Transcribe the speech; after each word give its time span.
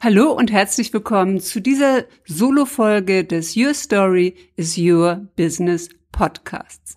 Hallo 0.00 0.30
und 0.30 0.52
herzlich 0.52 0.92
willkommen 0.92 1.40
zu 1.40 1.60
dieser 1.60 2.04
Solo-Folge 2.24 3.24
des 3.24 3.56
Your 3.56 3.74
Story 3.74 4.36
is 4.54 4.78
Your 4.78 5.26
Business 5.34 5.88
Podcasts. 6.12 6.96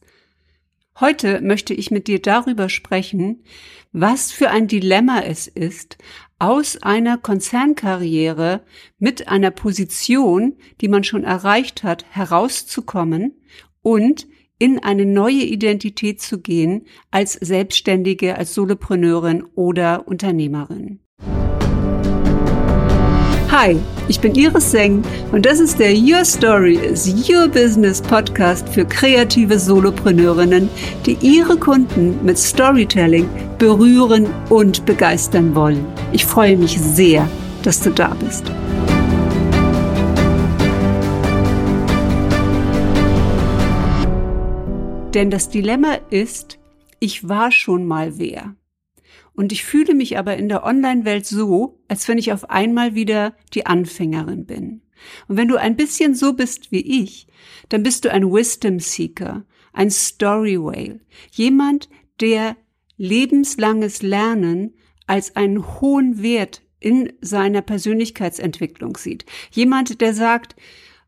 Heute 0.99 1.41
möchte 1.41 1.73
ich 1.73 1.89
mit 1.89 2.05
dir 2.05 2.21
darüber 2.21 2.69
sprechen, 2.69 3.43
was 3.91 4.31
für 4.31 4.51
ein 4.51 4.67
Dilemma 4.67 5.21
es 5.21 5.47
ist, 5.47 5.97
aus 6.37 6.77
einer 6.83 7.17
Konzernkarriere 7.17 8.61
mit 8.99 9.27
einer 9.27 9.49
Position, 9.49 10.57
die 10.79 10.87
man 10.87 11.03
schon 11.03 11.23
erreicht 11.23 11.81
hat, 11.81 12.05
herauszukommen 12.11 13.41
und 13.81 14.27
in 14.59 14.77
eine 14.77 15.07
neue 15.07 15.41
Identität 15.41 16.21
zu 16.21 16.39
gehen 16.39 16.85
als 17.09 17.33
Selbstständige, 17.33 18.37
als 18.37 18.53
Solopreneurin 18.53 19.43
oder 19.55 20.07
Unternehmerin. 20.07 20.99
Hi, 23.51 23.75
ich 24.07 24.21
bin 24.21 24.33
Iris 24.33 24.71
Seng 24.71 25.03
und 25.33 25.45
das 25.45 25.59
ist 25.59 25.77
der 25.77 25.91
Your 25.93 26.23
Story 26.23 26.75
is 26.75 27.05
Your 27.29 27.49
Business 27.49 28.01
Podcast 28.01 28.69
für 28.69 28.85
kreative 28.85 29.59
Solopreneurinnen, 29.59 30.69
die 31.05 31.17
ihre 31.19 31.57
Kunden 31.57 32.23
mit 32.23 32.37
Storytelling 32.37 33.29
berühren 33.57 34.29
und 34.47 34.85
begeistern 34.85 35.53
wollen. 35.53 35.85
Ich 36.13 36.25
freue 36.25 36.55
mich 36.55 36.79
sehr, 36.79 37.27
dass 37.61 37.81
du 37.81 37.89
da 37.89 38.15
bist. 38.21 38.45
Denn 45.13 45.29
das 45.29 45.49
Dilemma 45.49 45.95
ist, 46.09 46.57
ich 47.01 47.27
war 47.27 47.51
schon 47.51 47.85
mal 47.85 48.17
wer. 48.17 48.55
Und 49.33 49.51
ich 49.51 49.63
fühle 49.63 49.93
mich 49.93 50.17
aber 50.17 50.37
in 50.37 50.49
der 50.49 50.63
Online-Welt 50.63 51.25
so, 51.25 51.79
als 51.87 52.07
wenn 52.07 52.17
ich 52.17 52.33
auf 52.33 52.49
einmal 52.49 52.95
wieder 52.95 53.35
die 53.53 53.65
Anfängerin 53.65 54.45
bin. 54.45 54.81
Und 55.27 55.37
wenn 55.37 55.47
du 55.47 55.57
ein 55.57 55.75
bisschen 55.75 56.15
so 56.15 56.33
bist 56.33 56.71
wie 56.71 57.01
ich, 57.01 57.27
dann 57.69 57.83
bist 57.83 58.05
du 58.05 58.11
ein 58.11 58.31
Wisdom 58.31 58.79
Seeker, 58.79 59.45
ein 59.73 59.89
Story 59.89 60.59
Whale, 60.59 60.99
jemand, 61.31 61.89
der 62.19 62.55
lebenslanges 62.97 64.03
Lernen 64.03 64.75
als 65.07 65.35
einen 65.35 65.81
hohen 65.81 66.21
Wert 66.21 66.61
in 66.79 67.13
seiner 67.21 67.61
Persönlichkeitsentwicklung 67.61 68.97
sieht. 68.97 69.25
Jemand, 69.51 70.01
der 70.01 70.13
sagt, 70.13 70.55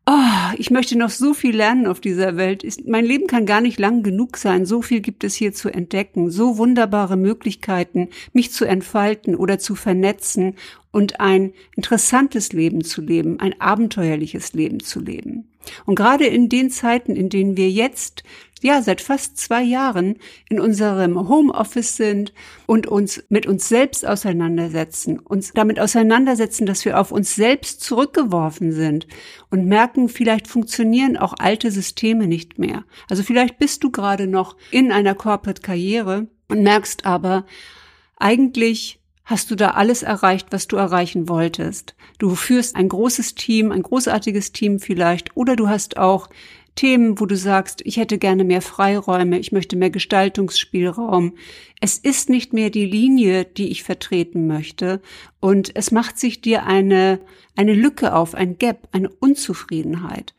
Oh, 0.06 0.52
ich 0.58 0.70
möchte 0.70 0.98
noch 0.98 1.08
so 1.08 1.32
viel 1.32 1.56
lernen 1.56 1.86
auf 1.86 1.98
dieser 1.98 2.36
Welt. 2.36 2.62
Mein 2.86 3.06
Leben 3.06 3.26
kann 3.26 3.46
gar 3.46 3.62
nicht 3.62 3.80
lang 3.80 4.02
genug 4.02 4.36
sein. 4.36 4.66
So 4.66 4.82
viel 4.82 5.00
gibt 5.00 5.24
es 5.24 5.34
hier 5.34 5.54
zu 5.54 5.70
entdecken. 5.70 6.30
So 6.30 6.58
wunderbare 6.58 7.16
Möglichkeiten, 7.16 8.10
mich 8.34 8.52
zu 8.52 8.66
entfalten 8.66 9.34
oder 9.34 9.58
zu 9.58 9.74
vernetzen 9.74 10.56
und 10.90 11.20
ein 11.20 11.54
interessantes 11.74 12.52
Leben 12.52 12.84
zu 12.84 13.00
leben, 13.00 13.40
ein 13.40 13.58
abenteuerliches 13.60 14.52
Leben 14.52 14.80
zu 14.80 15.00
leben. 15.00 15.48
Und 15.86 15.94
gerade 15.94 16.26
in 16.26 16.50
den 16.50 16.70
Zeiten, 16.70 17.16
in 17.16 17.30
denen 17.30 17.56
wir 17.56 17.70
jetzt 17.70 18.24
ja 18.64 18.80
seit 18.80 19.02
fast 19.02 19.36
zwei 19.36 19.62
Jahren 19.62 20.16
in 20.48 20.58
unserem 20.58 21.28
Homeoffice 21.28 21.96
sind 21.96 22.32
und 22.66 22.86
uns 22.86 23.22
mit 23.28 23.46
uns 23.46 23.68
selbst 23.68 24.06
auseinandersetzen, 24.06 25.18
uns 25.18 25.52
damit 25.52 25.78
auseinandersetzen, 25.78 26.64
dass 26.64 26.84
wir 26.86 26.98
auf 26.98 27.12
uns 27.12 27.34
selbst 27.34 27.82
zurückgeworfen 27.82 28.72
sind 28.72 29.06
und 29.50 29.66
merken, 29.66 30.08
vielleicht 30.08 30.48
funktionieren 30.48 31.18
auch 31.18 31.34
alte 31.38 31.70
Systeme 31.70 32.26
nicht 32.26 32.58
mehr. 32.58 32.84
Also 33.10 33.22
vielleicht 33.22 33.58
bist 33.58 33.84
du 33.84 33.90
gerade 33.90 34.26
noch 34.26 34.56
in 34.70 34.92
einer 34.92 35.14
Corporate-Karriere 35.14 36.26
und 36.48 36.62
merkst 36.62 37.04
aber, 37.04 37.44
eigentlich 38.16 38.98
hast 39.24 39.50
du 39.50 39.56
da 39.56 39.72
alles 39.72 40.02
erreicht, 40.02 40.48
was 40.50 40.68
du 40.68 40.76
erreichen 40.76 41.28
wolltest. 41.28 41.94
Du 42.18 42.34
führst 42.34 42.76
ein 42.76 42.88
großes 42.88 43.34
Team, 43.34 43.72
ein 43.72 43.82
großartiges 43.82 44.52
Team 44.52 44.80
vielleicht, 44.80 45.36
oder 45.36 45.54
du 45.54 45.68
hast 45.68 45.98
auch 45.98 46.28
Themen, 46.74 47.20
wo 47.20 47.26
du 47.26 47.36
sagst, 47.36 47.82
ich 47.84 47.96
hätte 47.96 48.18
gerne 48.18 48.44
mehr 48.44 48.62
Freiräume, 48.62 49.38
ich 49.38 49.52
möchte 49.52 49.76
mehr 49.76 49.90
Gestaltungsspielraum. 49.90 51.34
Es 51.80 51.98
ist 51.98 52.28
nicht 52.28 52.52
mehr 52.52 52.70
die 52.70 52.86
Linie, 52.86 53.44
die 53.44 53.68
ich 53.68 53.82
vertreten 53.82 54.46
möchte 54.46 55.00
und 55.40 55.74
es 55.76 55.90
macht 55.90 56.18
sich 56.18 56.40
dir 56.40 56.64
eine, 56.64 57.20
eine 57.54 57.74
Lücke 57.74 58.14
auf, 58.14 58.34
ein 58.34 58.58
Gap, 58.58 58.88
eine 58.92 59.08
Unzufriedenheit. 59.08 60.34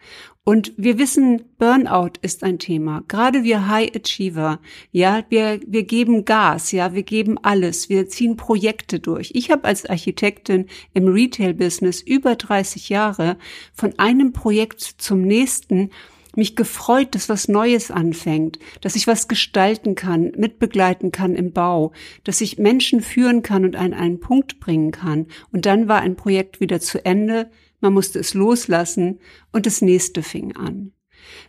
Und 0.47 0.73
wir 0.77 0.99
wissen, 0.99 1.41
Burnout 1.57 2.19
ist 2.21 2.43
ein 2.43 2.59
Thema. 2.59 3.03
Gerade 3.07 3.43
wir 3.43 3.67
High 3.67 3.95
Achiever, 3.95 4.59
ja, 4.91 5.23
wir, 5.29 5.59
wir 5.65 5.83
geben 5.83 6.23
Gas, 6.23 6.71
ja, 6.71 6.93
wir 6.93 7.01
geben 7.01 7.39
alles, 7.41 7.89
wir 7.89 8.07
ziehen 8.09 8.37
Projekte 8.37 8.99
durch. 8.99 9.31
Ich 9.33 9.49
habe 9.49 9.63
als 9.63 9.87
Architektin 9.87 10.67
im 10.93 11.07
Retail-Business 11.07 11.99
über 12.01 12.35
30 12.35 12.89
Jahre 12.89 13.37
von 13.73 13.97
einem 13.97 14.33
Projekt 14.33 14.81
zum 14.81 15.23
nächsten 15.23 15.89
mich 16.37 16.55
gefreut, 16.55 17.15
dass 17.15 17.29
was 17.29 17.47
Neues 17.47 17.91
anfängt, 17.91 18.59
dass 18.81 18.95
ich 18.95 19.07
was 19.07 19.27
gestalten 19.27 19.95
kann, 19.95 20.31
mitbegleiten 20.37 21.11
kann 21.11 21.35
im 21.35 21.51
Bau, 21.51 21.91
dass 22.23 22.41
ich 22.41 22.57
Menschen 22.57 23.01
führen 23.01 23.41
kann 23.41 23.65
und 23.65 23.75
an 23.75 23.93
einen 23.93 24.19
Punkt 24.19 24.59
bringen 24.59 24.91
kann. 24.91 25.27
Und 25.51 25.65
dann 25.65 25.87
war 25.87 26.01
ein 26.01 26.15
Projekt 26.15 26.59
wieder 26.59 26.79
zu 26.79 27.03
Ende, 27.05 27.49
man 27.81 27.93
musste 27.93 28.19
es 28.19 28.33
loslassen 28.33 29.19
und 29.51 29.65
das 29.65 29.81
nächste 29.81 30.23
fing 30.23 30.55
an. 30.55 30.91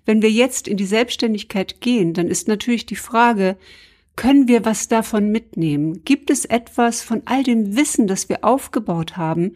Wenn 0.04 0.22
wir 0.22 0.30
jetzt 0.30 0.68
in 0.68 0.76
die 0.76 0.86
Selbstständigkeit 0.86 1.80
gehen, 1.80 2.14
dann 2.14 2.28
ist 2.28 2.48
natürlich 2.48 2.86
die 2.86 2.96
Frage, 2.96 3.56
können 4.16 4.48
wir 4.48 4.64
was 4.64 4.88
davon 4.88 5.30
mitnehmen? 5.30 6.02
Gibt 6.04 6.30
es 6.30 6.46
etwas 6.46 7.02
von 7.02 7.22
all 7.26 7.42
dem 7.42 7.76
Wissen, 7.76 8.06
das 8.06 8.28
wir 8.28 8.44
aufgebaut 8.44 9.16
haben, 9.16 9.54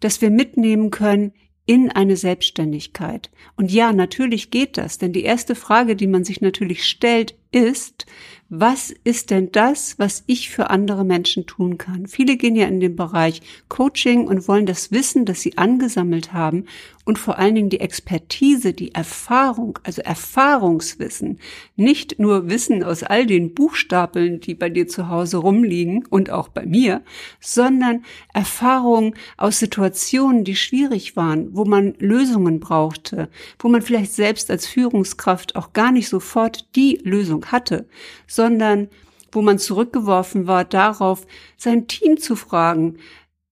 das 0.00 0.20
wir 0.20 0.30
mitnehmen 0.30 0.90
können 0.90 1.32
in 1.70 1.88
eine 1.88 2.16
Selbstständigkeit. 2.16 3.30
Und 3.54 3.70
ja, 3.70 3.92
natürlich 3.92 4.50
geht 4.50 4.76
das, 4.76 4.98
denn 4.98 5.12
die 5.12 5.22
erste 5.22 5.54
Frage, 5.54 5.94
die 5.94 6.08
man 6.08 6.24
sich 6.24 6.40
natürlich 6.40 6.84
stellt, 6.84 7.36
ist, 7.52 8.06
was 8.52 8.92
ist 9.04 9.30
denn 9.30 9.52
das, 9.52 9.96
was 10.00 10.24
ich 10.26 10.50
für 10.50 10.70
andere 10.70 11.04
Menschen 11.04 11.46
tun 11.46 11.78
kann? 11.78 12.08
Viele 12.08 12.36
gehen 12.36 12.56
ja 12.56 12.66
in 12.66 12.80
den 12.80 12.96
Bereich 12.96 13.42
Coaching 13.68 14.26
und 14.26 14.48
wollen 14.48 14.66
das 14.66 14.90
Wissen, 14.90 15.24
das 15.24 15.40
sie 15.40 15.56
angesammelt 15.56 16.32
haben 16.32 16.64
und 17.04 17.18
vor 17.18 17.38
allen 17.38 17.54
Dingen 17.54 17.70
die 17.70 17.80
Expertise, 17.80 18.72
die 18.72 18.94
Erfahrung, 18.94 19.78
also 19.84 20.02
Erfahrungswissen, 20.02 21.38
nicht 21.76 22.18
nur 22.18 22.48
Wissen 22.50 22.82
aus 22.82 23.02
all 23.02 23.24
den 23.24 23.54
Buchstapeln, 23.54 24.40
die 24.40 24.54
bei 24.54 24.68
dir 24.68 24.86
zu 24.86 25.08
Hause 25.08 25.38
rumliegen 25.38 26.04
und 26.10 26.30
auch 26.30 26.48
bei 26.48 26.66
mir, 26.66 27.02
sondern 27.40 28.04
Erfahrung 28.34 29.14
aus 29.36 29.60
Situationen, 29.60 30.44
die 30.44 30.56
schwierig 30.56 31.16
waren, 31.16 31.54
wo 31.54 31.64
man 31.64 31.94
Lösungen 31.98 32.60
brauchte, 32.60 33.28
wo 33.58 33.68
man 33.68 33.82
vielleicht 33.82 34.12
selbst 34.12 34.50
als 34.50 34.66
Führungskraft 34.66 35.56
auch 35.56 35.72
gar 35.72 35.92
nicht 35.92 36.08
sofort 36.08 36.76
die 36.76 37.00
Lösung 37.04 37.39
hatte, 37.46 37.88
sondern 38.26 38.88
wo 39.32 39.42
man 39.42 39.58
zurückgeworfen 39.58 40.46
war 40.46 40.64
darauf, 40.64 41.26
sein 41.56 41.86
Team 41.86 42.18
zu 42.18 42.36
fragen, 42.36 42.98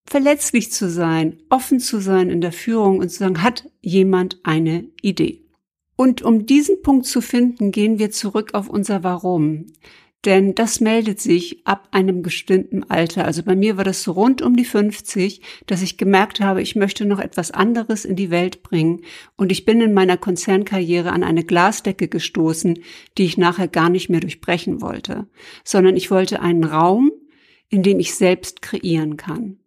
verletzlich 0.06 0.72
zu 0.72 0.90
sein, 0.90 1.38
offen 1.50 1.80
zu 1.80 2.00
sein 2.00 2.30
in 2.30 2.40
der 2.40 2.52
Führung 2.52 2.98
und 2.98 3.10
zu 3.10 3.18
sagen, 3.18 3.42
hat 3.42 3.68
jemand 3.80 4.40
eine 4.42 4.88
Idee? 5.02 5.42
Und 5.96 6.22
um 6.22 6.46
diesen 6.46 6.80
Punkt 6.82 7.06
zu 7.06 7.20
finden, 7.20 7.72
gehen 7.72 7.98
wir 7.98 8.10
zurück 8.10 8.54
auf 8.54 8.68
unser 8.68 9.02
Warum. 9.02 9.66
Denn 10.24 10.56
das 10.56 10.80
meldet 10.80 11.20
sich 11.20 11.64
ab 11.64 11.88
einem 11.92 12.22
bestimmten 12.22 12.82
Alter. 12.82 13.24
Also 13.24 13.44
bei 13.44 13.54
mir 13.54 13.76
war 13.76 13.84
das 13.84 14.02
so 14.02 14.12
rund 14.12 14.42
um 14.42 14.56
die 14.56 14.64
50, 14.64 15.42
dass 15.66 15.80
ich 15.80 15.96
gemerkt 15.96 16.40
habe, 16.40 16.60
ich 16.60 16.74
möchte 16.74 17.04
noch 17.04 17.20
etwas 17.20 17.52
anderes 17.52 18.04
in 18.04 18.16
die 18.16 18.30
Welt 18.30 18.64
bringen. 18.64 19.02
Und 19.36 19.52
ich 19.52 19.64
bin 19.64 19.80
in 19.80 19.94
meiner 19.94 20.16
Konzernkarriere 20.16 21.12
an 21.12 21.22
eine 21.22 21.44
Glasdecke 21.44 22.08
gestoßen, 22.08 22.80
die 23.16 23.24
ich 23.24 23.38
nachher 23.38 23.68
gar 23.68 23.90
nicht 23.90 24.08
mehr 24.08 24.20
durchbrechen 24.20 24.80
wollte, 24.80 25.28
sondern 25.62 25.96
ich 25.96 26.10
wollte 26.10 26.40
einen 26.40 26.64
Raum, 26.64 27.12
in 27.68 27.84
dem 27.84 28.00
ich 28.00 28.14
selbst 28.14 28.60
kreieren 28.60 29.16
kann. 29.16 29.60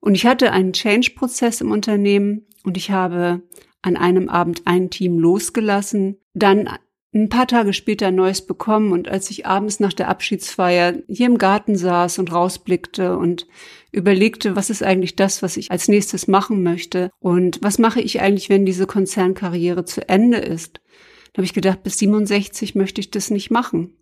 Und 0.00 0.14
ich 0.14 0.24
hatte 0.24 0.52
einen 0.52 0.72
Change-Prozess 0.72 1.60
im 1.60 1.72
Unternehmen 1.72 2.46
und 2.64 2.78
ich 2.78 2.90
habe 2.90 3.42
an 3.82 3.96
einem 3.96 4.28
Abend 4.28 4.62
ein 4.64 4.88
Team 4.88 5.18
losgelassen, 5.18 6.16
dann 6.32 6.70
ein 7.14 7.28
paar 7.30 7.46
Tage 7.46 7.72
später 7.72 8.08
ein 8.08 8.16
neues 8.16 8.44
bekommen 8.44 8.92
und 8.92 9.08
als 9.08 9.30
ich 9.30 9.46
abends 9.46 9.80
nach 9.80 9.94
der 9.94 10.08
Abschiedsfeier 10.08 10.94
hier 11.08 11.26
im 11.26 11.38
Garten 11.38 11.76
saß 11.76 12.18
und 12.18 12.32
rausblickte 12.32 13.16
und 13.16 13.46
überlegte, 13.92 14.56
was 14.56 14.68
ist 14.68 14.82
eigentlich 14.82 15.16
das, 15.16 15.42
was 15.42 15.56
ich 15.56 15.70
als 15.70 15.88
nächstes 15.88 16.28
machen 16.28 16.62
möchte 16.62 17.10
und 17.18 17.60
was 17.62 17.78
mache 17.78 18.00
ich 18.02 18.20
eigentlich, 18.20 18.50
wenn 18.50 18.66
diese 18.66 18.86
Konzernkarriere 18.86 19.86
zu 19.86 20.06
Ende 20.06 20.38
ist, 20.38 20.80
da 21.32 21.40
habe 21.40 21.46
ich 21.46 21.54
gedacht, 21.54 21.82
bis 21.82 21.98
67 21.98 22.74
möchte 22.74 23.00
ich 23.00 23.10
das 23.10 23.30
nicht 23.30 23.50
machen. 23.50 23.94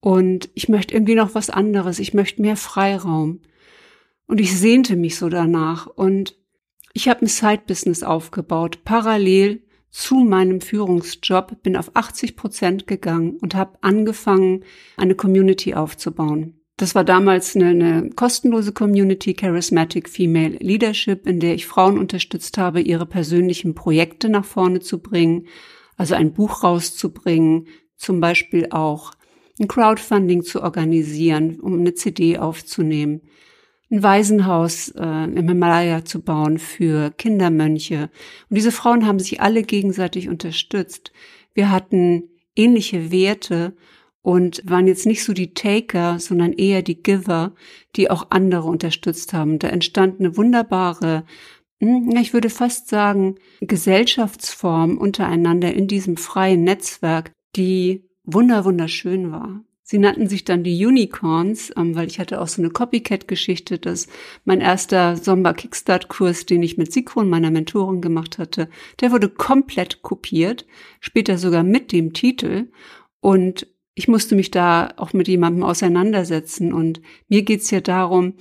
Und 0.00 0.50
ich 0.54 0.68
möchte 0.68 0.94
irgendwie 0.94 1.14
noch 1.14 1.34
was 1.34 1.50
anderes, 1.50 1.98
ich 1.98 2.14
möchte 2.14 2.42
mehr 2.42 2.56
Freiraum. 2.56 3.40
Und 4.26 4.40
ich 4.40 4.56
sehnte 4.56 4.96
mich 4.96 5.16
so 5.16 5.28
danach 5.28 5.86
und 5.86 6.36
ich 6.92 7.08
habe 7.08 7.24
ein 7.24 7.28
Side-Business 7.28 8.02
aufgebaut, 8.02 8.84
parallel 8.84 9.65
zu 9.96 10.16
meinem 10.16 10.60
Führungsjob, 10.60 11.62
bin 11.62 11.74
auf 11.74 11.90
80 11.94 12.36
Prozent 12.36 12.86
gegangen 12.86 13.38
und 13.40 13.54
habe 13.54 13.78
angefangen, 13.80 14.62
eine 14.98 15.14
Community 15.14 15.72
aufzubauen. 15.72 16.60
Das 16.76 16.94
war 16.94 17.02
damals 17.02 17.56
eine, 17.56 17.68
eine 17.68 18.10
kostenlose 18.10 18.72
Community, 18.72 19.32
Charismatic 19.32 20.10
Female 20.10 20.58
Leadership, 20.60 21.26
in 21.26 21.40
der 21.40 21.54
ich 21.54 21.64
Frauen 21.64 21.96
unterstützt 21.96 22.58
habe, 22.58 22.82
ihre 22.82 23.06
persönlichen 23.06 23.74
Projekte 23.74 24.28
nach 24.28 24.44
vorne 24.44 24.80
zu 24.80 24.98
bringen, 24.98 25.46
also 25.96 26.14
ein 26.14 26.34
Buch 26.34 26.62
rauszubringen, 26.62 27.68
zum 27.96 28.20
Beispiel 28.20 28.68
auch 28.72 29.12
ein 29.58 29.66
Crowdfunding 29.66 30.42
zu 30.42 30.62
organisieren, 30.62 31.58
um 31.58 31.78
eine 31.78 31.94
CD 31.94 32.36
aufzunehmen, 32.36 33.22
ein 33.90 34.02
Waisenhaus 34.02 34.88
äh, 34.88 35.24
im 35.24 35.48
Himalaya 35.48 36.04
zu 36.04 36.22
bauen 36.22 36.58
für 36.58 37.10
Kindermönche. 37.10 38.10
Und 38.48 38.56
diese 38.56 38.72
Frauen 38.72 39.06
haben 39.06 39.18
sich 39.18 39.40
alle 39.40 39.62
gegenseitig 39.62 40.28
unterstützt. 40.28 41.12
Wir 41.54 41.70
hatten 41.70 42.24
ähnliche 42.56 43.10
Werte 43.12 43.76
und 44.22 44.60
waren 44.64 44.88
jetzt 44.88 45.06
nicht 45.06 45.22
so 45.22 45.32
die 45.32 45.54
Taker, 45.54 46.18
sondern 46.18 46.52
eher 46.52 46.82
die 46.82 47.00
Giver, 47.00 47.54
die 47.94 48.10
auch 48.10 48.26
andere 48.30 48.68
unterstützt 48.68 49.32
haben. 49.32 49.60
Da 49.60 49.68
entstand 49.68 50.18
eine 50.18 50.36
wunderbare, 50.36 51.24
hm, 51.80 52.10
ich 52.16 52.32
würde 52.32 52.50
fast 52.50 52.88
sagen, 52.88 53.36
Gesellschaftsform 53.60 54.98
untereinander 54.98 55.72
in 55.72 55.86
diesem 55.86 56.16
freien 56.16 56.64
Netzwerk, 56.64 57.30
die 57.54 58.04
wunder 58.24 58.64
wunderschön 58.64 59.30
war. 59.30 59.62
Sie 59.88 59.98
nannten 59.98 60.26
sich 60.26 60.42
dann 60.42 60.64
die 60.64 60.84
Unicorns, 60.84 61.72
ähm, 61.76 61.94
weil 61.94 62.08
ich 62.08 62.18
hatte 62.18 62.40
auch 62.40 62.48
so 62.48 62.60
eine 62.60 62.72
Copycat-Geschichte, 62.72 63.78
dass 63.78 64.08
mein 64.44 64.60
erster 64.60 65.16
Sommer-Kickstart-Kurs, 65.16 66.44
den 66.44 66.64
ich 66.64 66.76
mit 66.76 66.92
Sikron, 66.92 67.28
meiner 67.28 67.52
Mentorin, 67.52 68.00
gemacht 68.00 68.38
hatte, 68.38 68.68
der 69.00 69.12
wurde 69.12 69.28
komplett 69.28 70.02
kopiert, 70.02 70.66
später 70.98 71.38
sogar 71.38 71.62
mit 71.62 71.92
dem 71.92 72.14
Titel. 72.14 72.66
Und 73.20 73.68
ich 73.94 74.08
musste 74.08 74.34
mich 74.34 74.50
da 74.50 74.92
auch 74.96 75.12
mit 75.12 75.28
jemandem 75.28 75.62
auseinandersetzen. 75.62 76.72
Und 76.72 77.00
mir 77.28 77.42
geht's 77.42 77.70
ja 77.70 77.80
darum, 77.80 78.34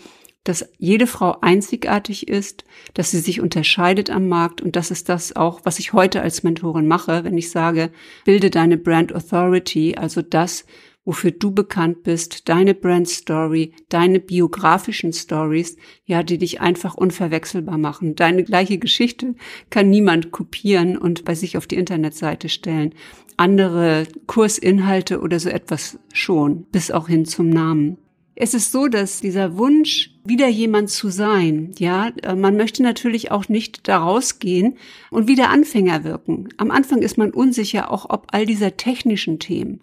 dass 0.43 0.67
jede 0.79 1.05
Frau 1.05 1.37
einzigartig 1.41 2.27
ist, 2.27 2.63
dass 2.95 3.11
sie 3.11 3.19
sich 3.19 3.39
unterscheidet 3.39 4.09
am 4.09 4.27
Markt. 4.27 4.61
Und 4.61 4.75
das 4.75 4.89
ist 4.89 5.09
das 5.09 5.35
auch, 5.35 5.61
was 5.63 5.77
ich 5.77 5.93
heute 5.93 6.23
als 6.23 6.41
Mentorin 6.41 6.87
mache, 6.87 7.23
wenn 7.23 7.37
ich 7.37 7.51
sage, 7.51 7.91
bilde 8.23 8.49
deine 8.49 8.77
Brand 8.77 9.13
Authority, 9.13 9.93
also 9.95 10.23
das, 10.23 10.65
wofür 11.05 11.31
du 11.31 11.51
bekannt 11.51 12.03
bist, 12.03 12.49
deine 12.49 12.73
Brand 12.73 13.07
Story, 13.07 13.73
deine 13.89 14.19
biografischen 14.19 15.13
Stories, 15.13 15.77
ja, 16.05 16.23
die 16.23 16.37
dich 16.37 16.59
einfach 16.59 16.95
unverwechselbar 16.95 17.77
machen. 17.77 18.15
Deine 18.15 18.43
gleiche 18.43 18.79
Geschichte 18.79 19.35
kann 19.69 19.89
niemand 19.89 20.31
kopieren 20.31 20.97
und 20.97 21.23
bei 21.23 21.35
sich 21.35 21.57
auf 21.57 21.67
die 21.67 21.77
Internetseite 21.77 22.49
stellen 22.49 22.93
andere 23.37 24.07
Kursinhalte 24.27 25.19
oder 25.19 25.39
so 25.39 25.49
etwas 25.49 25.99
schon, 26.13 26.63
bis 26.71 26.91
auch 26.91 27.07
hin 27.07 27.25
zum 27.25 27.49
Namen. 27.49 27.97
Es 28.37 28.53
ist 28.53 28.73
so, 28.73 28.87
dass 28.87 29.21
dieser 29.21 29.57
Wunsch, 29.57 30.11
wieder 30.25 30.47
jemand 30.47 30.89
zu 30.89 31.09
sein, 31.09 31.71
ja, 31.77 32.11
äh, 32.21 32.35
man 32.35 32.57
möchte 32.57 32.83
natürlich 32.83 33.31
auch 33.31 33.47
nicht 33.47 33.87
da 33.87 33.99
rausgehen 33.99 34.77
und 35.09 35.29
wieder 35.29 35.49
Anfänger 35.49 36.03
wirken. 36.03 36.49
Am 36.57 36.69
Anfang 36.69 37.01
ist 37.01 37.17
man 37.17 37.31
unsicher, 37.31 37.91
auch 37.91 38.09
ob 38.09 38.27
all 38.31 38.45
dieser 38.45 38.75
technischen 38.75 39.39
Themen. 39.39 39.79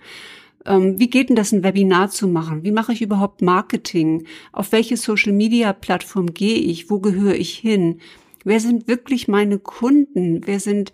Ähm, 0.66 0.98
wie 0.98 1.10
geht 1.10 1.28
denn 1.28 1.36
das, 1.36 1.52
ein 1.52 1.64
Webinar 1.64 2.10
zu 2.10 2.28
machen? 2.28 2.62
Wie 2.64 2.72
mache 2.72 2.92
ich 2.92 3.02
überhaupt 3.02 3.42
Marketing? 3.42 4.26
Auf 4.52 4.72
welche 4.72 4.96
Social 4.96 5.32
Media 5.32 5.72
Plattform 5.72 6.34
gehe 6.34 6.58
ich? 6.58 6.90
Wo 6.90 7.00
gehöre 7.00 7.34
ich 7.34 7.54
hin? 7.54 8.00
Wer 8.44 8.60
sind 8.60 8.88
wirklich 8.88 9.28
meine 9.28 9.58
Kunden? 9.58 10.42
Wer 10.46 10.60
sind 10.60 10.92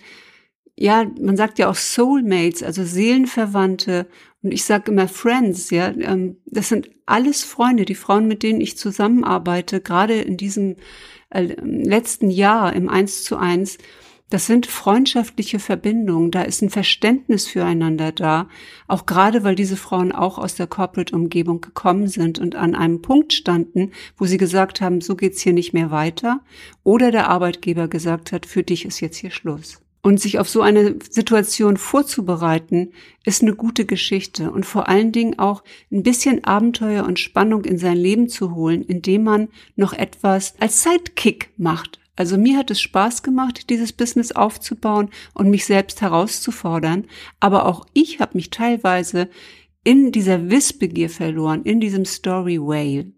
ja, 0.80 1.10
man 1.20 1.36
sagt 1.36 1.58
ja 1.58 1.68
auch 1.68 1.74
Soulmates, 1.74 2.62
also 2.62 2.84
Seelenverwandte. 2.84 4.06
Und 4.42 4.52
ich 4.52 4.64
sage 4.64 4.92
immer 4.92 5.08
Friends, 5.08 5.70
ja. 5.70 5.88
Ähm, 5.88 6.36
das 6.46 6.68
sind 6.68 6.90
alles 7.04 7.42
Freunde, 7.42 7.84
die 7.84 7.96
Frauen, 7.96 8.28
mit 8.28 8.44
denen 8.44 8.60
ich 8.60 8.78
zusammenarbeite, 8.78 9.80
gerade 9.80 10.20
in 10.20 10.36
diesem 10.36 10.76
äh, 11.30 11.56
letzten 11.60 12.30
Jahr 12.30 12.72
im 12.74 12.88
Eins 12.88 13.24
zu 13.24 13.36
eins. 13.36 13.78
Das 14.30 14.46
sind 14.46 14.66
freundschaftliche 14.66 15.58
Verbindungen. 15.58 16.30
Da 16.30 16.42
ist 16.42 16.60
ein 16.60 16.68
Verständnis 16.68 17.46
füreinander 17.46 18.12
da. 18.12 18.48
Auch 18.86 19.06
gerade, 19.06 19.42
weil 19.42 19.54
diese 19.54 19.76
Frauen 19.76 20.12
auch 20.12 20.36
aus 20.36 20.54
der 20.54 20.66
Corporate-Umgebung 20.66 21.62
gekommen 21.62 22.08
sind 22.08 22.38
und 22.38 22.54
an 22.54 22.74
einem 22.74 23.00
Punkt 23.00 23.32
standen, 23.32 23.92
wo 24.18 24.26
sie 24.26 24.36
gesagt 24.36 24.82
haben, 24.82 25.00
so 25.00 25.16
geht's 25.16 25.40
hier 25.40 25.54
nicht 25.54 25.72
mehr 25.72 25.90
weiter. 25.90 26.40
Oder 26.84 27.10
der 27.10 27.30
Arbeitgeber 27.30 27.88
gesagt 27.88 28.32
hat, 28.32 28.44
für 28.44 28.62
dich 28.62 28.84
ist 28.84 29.00
jetzt 29.00 29.16
hier 29.16 29.30
Schluss. 29.30 29.80
Und 30.02 30.20
sich 30.20 30.38
auf 30.38 30.48
so 30.48 30.60
eine 30.60 30.96
Situation 31.10 31.78
vorzubereiten, 31.78 32.92
ist 33.24 33.42
eine 33.42 33.54
gute 33.54 33.84
Geschichte 33.84 34.50
und 34.50 34.64
vor 34.64 34.88
allen 34.88 35.10
Dingen 35.10 35.38
auch 35.38 35.64
ein 35.90 36.02
bisschen 36.02 36.44
Abenteuer 36.44 37.04
und 37.04 37.18
Spannung 37.18 37.64
in 37.64 37.78
sein 37.78 37.96
Leben 37.96 38.28
zu 38.28 38.54
holen, 38.54 38.82
indem 38.82 39.24
man 39.24 39.48
noch 39.74 39.92
etwas 39.92 40.54
als 40.60 40.82
Sidekick 40.82 41.50
macht. 41.56 41.98
Also 42.18 42.36
mir 42.36 42.56
hat 42.56 42.72
es 42.72 42.80
Spaß 42.80 43.22
gemacht, 43.22 43.70
dieses 43.70 43.92
Business 43.92 44.32
aufzubauen 44.32 45.10
und 45.34 45.50
mich 45.50 45.64
selbst 45.64 46.00
herauszufordern, 46.00 47.06
aber 47.38 47.64
auch 47.64 47.86
ich 47.92 48.18
habe 48.18 48.36
mich 48.36 48.50
teilweise 48.50 49.28
in 49.84 50.10
dieser 50.10 50.50
Wissbegier 50.50 51.10
verloren, 51.10 51.62
in 51.62 51.78
diesem 51.78 52.04
Story 52.04 52.58
Whale. 52.58 53.12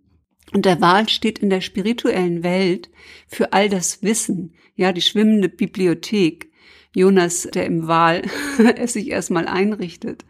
Und 0.53 0.67
der 0.67 0.83
Wal 0.83 1.09
steht 1.09 1.39
in 1.39 1.49
der 1.49 1.63
spirituellen 1.63 2.43
Welt 2.43 2.91
für 3.27 3.55
all 3.55 3.71
das 3.71 4.03
Wissen, 4.03 4.53
ja, 4.77 4.93
die 4.93 5.01
schwimmende 5.01 5.49
Bibliothek, 5.49 6.51
Jonas, 6.95 7.49
der 7.55 7.65
im 7.65 7.87
Wahl 7.89 8.21
es 8.77 8.93
sich 8.93 9.09
erstmal 9.09 9.49
einrichtet. 9.49 10.27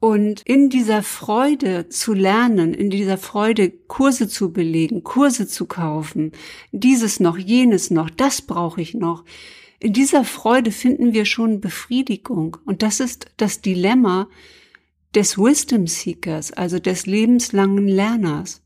Und 0.00 0.42
in 0.42 0.70
dieser 0.70 1.02
Freude 1.02 1.88
zu 1.88 2.14
lernen, 2.14 2.72
in 2.72 2.90
dieser 2.90 3.18
Freude 3.18 3.70
Kurse 3.70 4.28
zu 4.28 4.52
belegen, 4.52 5.02
Kurse 5.02 5.48
zu 5.48 5.66
kaufen, 5.66 6.32
dieses 6.70 7.18
noch, 7.18 7.36
jenes 7.36 7.90
noch, 7.90 8.08
das 8.10 8.42
brauche 8.42 8.80
ich 8.80 8.94
noch. 8.94 9.24
In 9.80 9.92
dieser 9.92 10.24
Freude 10.24 10.70
finden 10.72 11.12
wir 11.14 11.24
schon 11.24 11.60
Befriedigung. 11.60 12.58
Und 12.64 12.82
das 12.82 13.00
ist 13.00 13.26
das 13.36 13.60
Dilemma 13.60 14.28
des 15.14 15.38
Wisdom 15.38 15.86
Seekers, 15.86 16.52
also 16.52 16.78
des 16.78 17.06
lebenslangen 17.06 17.88
Lerners. 17.88 18.62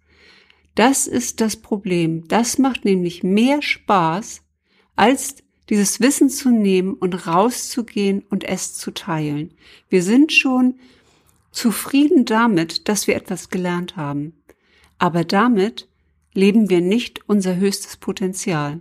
Das 0.74 1.06
ist 1.06 1.40
das 1.40 1.56
Problem. 1.56 2.26
Das 2.28 2.58
macht 2.58 2.84
nämlich 2.84 3.22
mehr 3.22 3.62
Spaß 3.62 4.42
als 4.96 5.36
dieses 5.68 6.00
Wissen 6.00 6.28
zu 6.28 6.50
nehmen 6.50 6.94
und 6.94 7.26
rauszugehen 7.26 8.24
und 8.28 8.44
es 8.44 8.74
zu 8.74 8.90
teilen. 8.90 9.54
Wir 9.88 10.02
sind 10.02 10.32
schon 10.32 10.74
zufrieden 11.52 12.24
damit, 12.24 12.88
dass 12.88 13.06
wir 13.06 13.14
etwas 13.14 13.48
gelernt 13.50 13.96
haben. 13.96 14.42
Aber 14.98 15.24
damit 15.24 15.88
leben 16.34 16.70
wir 16.70 16.80
nicht 16.80 17.20
unser 17.28 17.56
höchstes 17.56 17.96
Potenzial. 17.96 18.80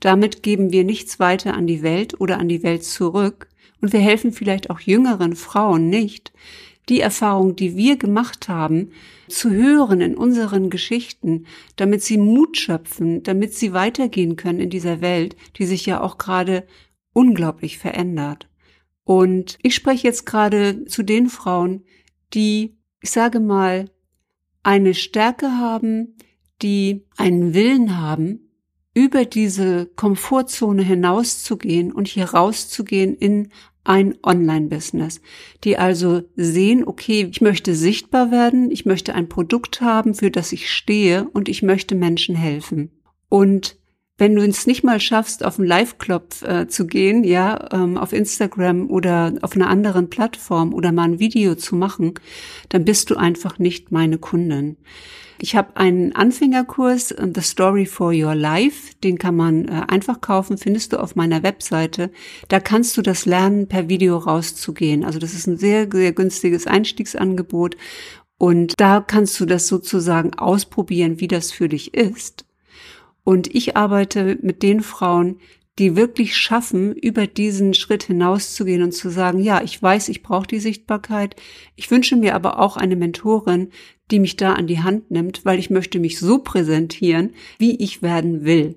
Damit 0.00 0.42
geben 0.42 0.72
wir 0.72 0.84
nichts 0.84 1.20
weiter 1.20 1.54
an 1.54 1.66
die 1.66 1.82
Welt 1.82 2.20
oder 2.20 2.38
an 2.38 2.48
die 2.48 2.62
Welt 2.62 2.84
zurück 2.84 3.48
und 3.80 3.92
wir 3.92 4.00
helfen 4.00 4.32
vielleicht 4.32 4.70
auch 4.70 4.80
jüngeren 4.80 5.36
Frauen 5.36 5.88
nicht, 5.88 6.32
die 6.88 7.00
Erfahrung, 7.00 7.56
die 7.56 7.76
wir 7.76 7.96
gemacht 7.96 8.48
haben, 8.48 8.90
zu 9.28 9.50
hören 9.50 10.00
in 10.00 10.16
unseren 10.16 10.68
Geschichten, 10.68 11.46
damit 11.76 12.02
sie 12.02 12.18
Mut 12.18 12.58
schöpfen, 12.58 13.22
damit 13.22 13.54
sie 13.54 13.72
weitergehen 13.72 14.36
können 14.36 14.60
in 14.60 14.70
dieser 14.70 15.00
Welt, 15.00 15.36
die 15.56 15.64
sich 15.64 15.86
ja 15.86 16.00
auch 16.00 16.18
gerade 16.18 16.66
unglaublich 17.12 17.78
verändert. 17.78 18.48
Und 19.04 19.58
ich 19.62 19.74
spreche 19.74 20.06
jetzt 20.06 20.26
gerade 20.26 20.84
zu 20.86 21.02
den 21.02 21.28
Frauen, 21.28 21.84
die, 22.32 22.76
ich 23.00 23.10
sage 23.10 23.40
mal, 23.40 23.90
eine 24.62 24.94
Stärke 24.94 25.58
haben, 25.58 26.16
die 26.62 27.04
einen 27.16 27.54
Willen 27.54 27.98
haben, 27.98 28.40
über 28.94 29.24
diese 29.24 29.86
Komfortzone 29.86 30.82
hinauszugehen 30.82 31.92
und 31.92 32.08
hier 32.08 32.26
rauszugehen 32.26 33.14
in 33.14 33.48
ein 33.82 34.16
Online-Business, 34.22 35.20
die 35.62 35.76
also 35.76 36.22
sehen, 36.36 36.86
okay, 36.86 37.28
ich 37.30 37.42
möchte 37.42 37.74
sichtbar 37.74 38.30
werden, 38.30 38.70
ich 38.70 38.86
möchte 38.86 39.14
ein 39.14 39.28
Produkt 39.28 39.82
haben, 39.82 40.14
für 40.14 40.30
das 40.30 40.52
ich 40.52 40.70
stehe 40.70 41.28
und 41.28 41.50
ich 41.50 41.62
möchte 41.62 41.94
Menschen 41.94 42.34
helfen. 42.34 42.90
Und 43.28 43.76
wenn 44.16 44.36
du 44.36 44.42
es 44.42 44.66
nicht 44.66 44.84
mal 44.84 45.00
schaffst, 45.00 45.44
auf 45.44 45.58
einen 45.58 45.66
Live-Club 45.66 46.34
äh, 46.42 46.66
zu 46.68 46.86
gehen, 46.86 47.24
ja, 47.24 47.68
ähm, 47.72 47.96
auf 47.96 48.12
Instagram 48.12 48.88
oder 48.88 49.34
auf 49.42 49.56
einer 49.56 49.68
anderen 49.68 50.08
Plattform 50.08 50.72
oder 50.72 50.92
mal 50.92 51.04
ein 51.04 51.18
Video 51.18 51.56
zu 51.56 51.74
machen, 51.74 52.14
dann 52.68 52.84
bist 52.84 53.10
du 53.10 53.16
einfach 53.16 53.58
nicht 53.58 53.90
meine 53.90 54.18
Kundin. 54.18 54.76
Ich 55.40 55.56
habe 55.56 55.76
einen 55.76 56.14
Anfängerkurs, 56.14 57.10
äh, 57.10 57.28
The 57.34 57.40
Story 57.40 57.86
for 57.86 58.12
Your 58.12 58.36
Life, 58.36 58.94
den 59.02 59.18
kann 59.18 59.34
man 59.34 59.66
äh, 59.66 59.82
einfach 59.88 60.20
kaufen, 60.20 60.58
findest 60.58 60.92
du 60.92 61.00
auf 61.00 61.16
meiner 61.16 61.42
Webseite. 61.42 62.10
Da 62.48 62.60
kannst 62.60 62.96
du 62.96 63.02
das 63.02 63.26
lernen, 63.26 63.66
per 63.66 63.88
Video 63.88 64.16
rauszugehen. 64.16 65.04
Also 65.04 65.18
das 65.18 65.34
ist 65.34 65.48
ein 65.48 65.58
sehr, 65.58 65.88
sehr 65.90 66.12
günstiges 66.12 66.68
Einstiegsangebot. 66.68 67.76
Und 68.38 68.74
da 68.76 69.00
kannst 69.00 69.38
du 69.40 69.44
das 69.44 69.66
sozusagen 69.66 70.34
ausprobieren, 70.34 71.20
wie 71.20 71.28
das 71.28 71.50
für 71.50 71.68
dich 71.68 71.94
ist. 71.94 72.44
Und 73.24 73.54
ich 73.54 73.76
arbeite 73.76 74.38
mit 74.42 74.62
den 74.62 74.80
Frauen, 74.80 75.40
die 75.78 75.96
wirklich 75.96 76.36
schaffen, 76.36 76.94
über 76.94 77.26
diesen 77.26 77.74
Schritt 77.74 78.04
hinauszugehen 78.04 78.82
und 78.82 78.92
zu 78.92 79.10
sagen, 79.10 79.40
ja, 79.40 79.60
ich 79.62 79.82
weiß, 79.82 80.08
ich 80.08 80.22
brauche 80.22 80.46
die 80.46 80.60
Sichtbarkeit. 80.60 81.34
Ich 81.74 81.90
wünsche 81.90 82.16
mir 82.16 82.36
aber 82.36 82.60
auch 82.60 82.76
eine 82.76 82.94
Mentorin, 82.94 83.70
die 84.10 84.20
mich 84.20 84.36
da 84.36 84.52
an 84.52 84.68
die 84.68 84.80
Hand 84.80 85.10
nimmt, 85.10 85.44
weil 85.44 85.58
ich 85.58 85.70
möchte 85.70 85.98
mich 85.98 86.20
so 86.20 86.38
präsentieren, 86.38 87.34
wie 87.58 87.76
ich 87.76 88.02
werden 88.02 88.44
will. 88.44 88.76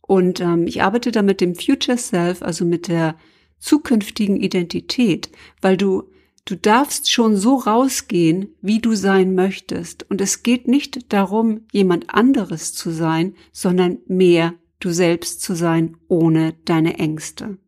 Und 0.00 0.40
ähm, 0.40 0.66
ich 0.66 0.82
arbeite 0.82 1.12
da 1.12 1.22
mit 1.22 1.40
dem 1.40 1.54
Future 1.54 1.98
Self, 1.98 2.42
also 2.42 2.64
mit 2.64 2.88
der 2.88 3.16
zukünftigen 3.58 4.40
Identität, 4.40 5.30
weil 5.60 5.76
du 5.76 6.10
Du 6.46 6.54
darfst 6.54 7.10
schon 7.10 7.36
so 7.36 7.56
rausgehen, 7.56 8.54
wie 8.62 8.78
du 8.78 8.94
sein 8.94 9.34
möchtest. 9.34 10.08
Und 10.08 10.20
es 10.20 10.44
geht 10.44 10.68
nicht 10.68 11.12
darum, 11.12 11.62
jemand 11.72 12.14
anderes 12.14 12.72
zu 12.72 12.90
sein, 12.90 13.34
sondern 13.50 13.98
mehr 14.06 14.54
du 14.78 14.90
selbst 14.90 15.42
zu 15.42 15.56
sein, 15.56 15.96
ohne 16.06 16.54
deine 16.64 17.00
Ängste. 17.00 17.58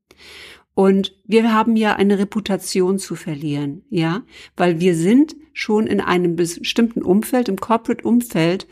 Und 0.75 1.13
wir 1.27 1.53
haben 1.53 1.75
ja 1.75 1.97
eine 1.97 2.21
Reputation 2.21 3.01
zu 3.01 3.17
verlieren, 3.17 3.83
ja, 3.91 4.23
weil 4.57 4.79
wir 4.79 4.95
sind 4.95 5.35
schon 5.53 5.89
in 5.89 6.01
einem 6.01 6.37
bestimmten 6.37 7.03
Umfeld, 7.03 7.49
im 7.49 7.57
Corporate 7.57 8.07
Umfeld, 8.07 8.69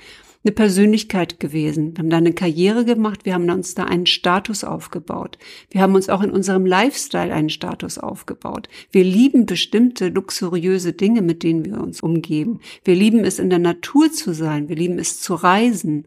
eine 0.46 0.52
Persönlichkeit 0.52 1.40
gewesen. 1.40 1.96
Wir 1.96 1.98
haben 1.98 2.10
da 2.10 2.18
eine 2.18 2.32
Karriere 2.32 2.84
gemacht, 2.84 3.24
wir 3.24 3.34
haben 3.34 3.50
uns 3.50 3.74
da 3.74 3.84
einen 3.84 4.06
Status 4.06 4.62
aufgebaut. 4.62 5.38
Wir 5.70 5.80
haben 5.82 5.96
uns 5.96 6.08
auch 6.08 6.22
in 6.22 6.30
unserem 6.30 6.64
Lifestyle 6.64 7.34
einen 7.34 7.50
Status 7.50 7.98
aufgebaut. 7.98 8.68
Wir 8.92 9.02
lieben 9.02 9.46
bestimmte 9.46 10.08
luxuriöse 10.08 10.92
Dinge, 10.92 11.20
mit 11.20 11.42
denen 11.42 11.64
wir 11.64 11.80
uns 11.80 12.00
umgeben. 12.00 12.60
Wir 12.84 12.94
lieben 12.94 13.24
es, 13.24 13.40
in 13.40 13.50
der 13.50 13.58
Natur 13.58 14.12
zu 14.12 14.32
sein. 14.32 14.68
Wir 14.68 14.76
lieben 14.76 15.00
es 15.00 15.20
zu 15.20 15.34
reisen. 15.34 16.06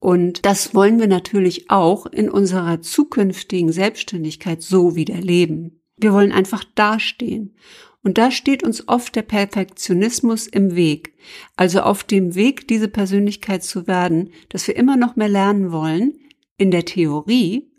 Und 0.00 0.44
das 0.44 0.74
wollen 0.74 0.98
wir 0.98 1.08
natürlich 1.08 1.70
auch 1.70 2.06
in 2.06 2.28
unserer 2.28 2.82
zukünftigen 2.82 3.70
Selbstständigkeit 3.70 4.60
so 4.60 4.96
wieder 4.96 5.20
leben. 5.20 5.80
Wir 5.96 6.12
wollen 6.12 6.32
einfach 6.32 6.64
dastehen. 6.74 7.54
Und 8.02 8.16
da 8.16 8.30
steht 8.30 8.62
uns 8.62 8.86
oft 8.88 9.16
der 9.16 9.22
Perfektionismus 9.22 10.46
im 10.46 10.76
Weg. 10.76 11.14
Also 11.56 11.80
auf 11.80 12.04
dem 12.04 12.34
Weg, 12.34 12.68
diese 12.68 12.88
Persönlichkeit 12.88 13.64
zu 13.64 13.86
werden, 13.86 14.30
dass 14.48 14.66
wir 14.68 14.76
immer 14.76 14.96
noch 14.96 15.16
mehr 15.16 15.28
lernen 15.28 15.72
wollen, 15.72 16.14
in 16.56 16.70
der 16.70 16.84
Theorie, 16.84 17.70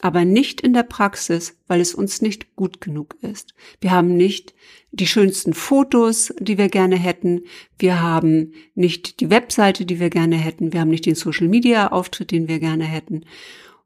aber 0.00 0.24
nicht 0.24 0.60
in 0.60 0.72
der 0.72 0.82
Praxis, 0.82 1.56
weil 1.66 1.80
es 1.80 1.94
uns 1.94 2.22
nicht 2.22 2.56
gut 2.56 2.80
genug 2.80 3.16
ist. 3.20 3.54
Wir 3.80 3.90
haben 3.90 4.16
nicht 4.16 4.54
die 4.92 5.06
schönsten 5.06 5.52
Fotos, 5.52 6.32
die 6.40 6.58
wir 6.58 6.68
gerne 6.68 6.96
hätten. 6.96 7.42
Wir 7.78 8.00
haben 8.00 8.52
nicht 8.74 9.20
die 9.20 9.30
Webseite, 9.30 9.84
die 9.84 10.00
wir 10.00 10.10
gerne 10.10 10.36
hätten. 10.36 10.72
Wir 10.72 10.80
haben 10.80 10.90
nicht 10.90 11.06
den 11.06 11.14
Social-Media-Auftritt, 11.14 12.30
den 12.30 12.48
wir 12.48 12.58
gerne 12.60 12.84
hätten. 12.84 13.24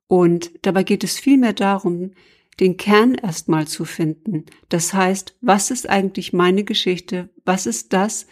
Und 0.06 0.52
dabei 0.62 0.84
geht 0.84 1.04
es 1.04 1.18
vielmehr 1.18 1.52
darum, 1.52 2.12
den 2.60 2.76
Kern 2.76 3.14
erstmal 3.14 3.66
zu 3.66 3.84
finden. 3.84 4.44
Das 4.68 4.94
heißt, 4.94 5.36
was 5.40 5.70
ist 5.70 5.88
eigentlich 5.88 6.32
meine 6.32 6.64
Geschichte? 6.64 7.28
Was 7.44 7.66
ist 7.66 7.92
das, 7.92 8.26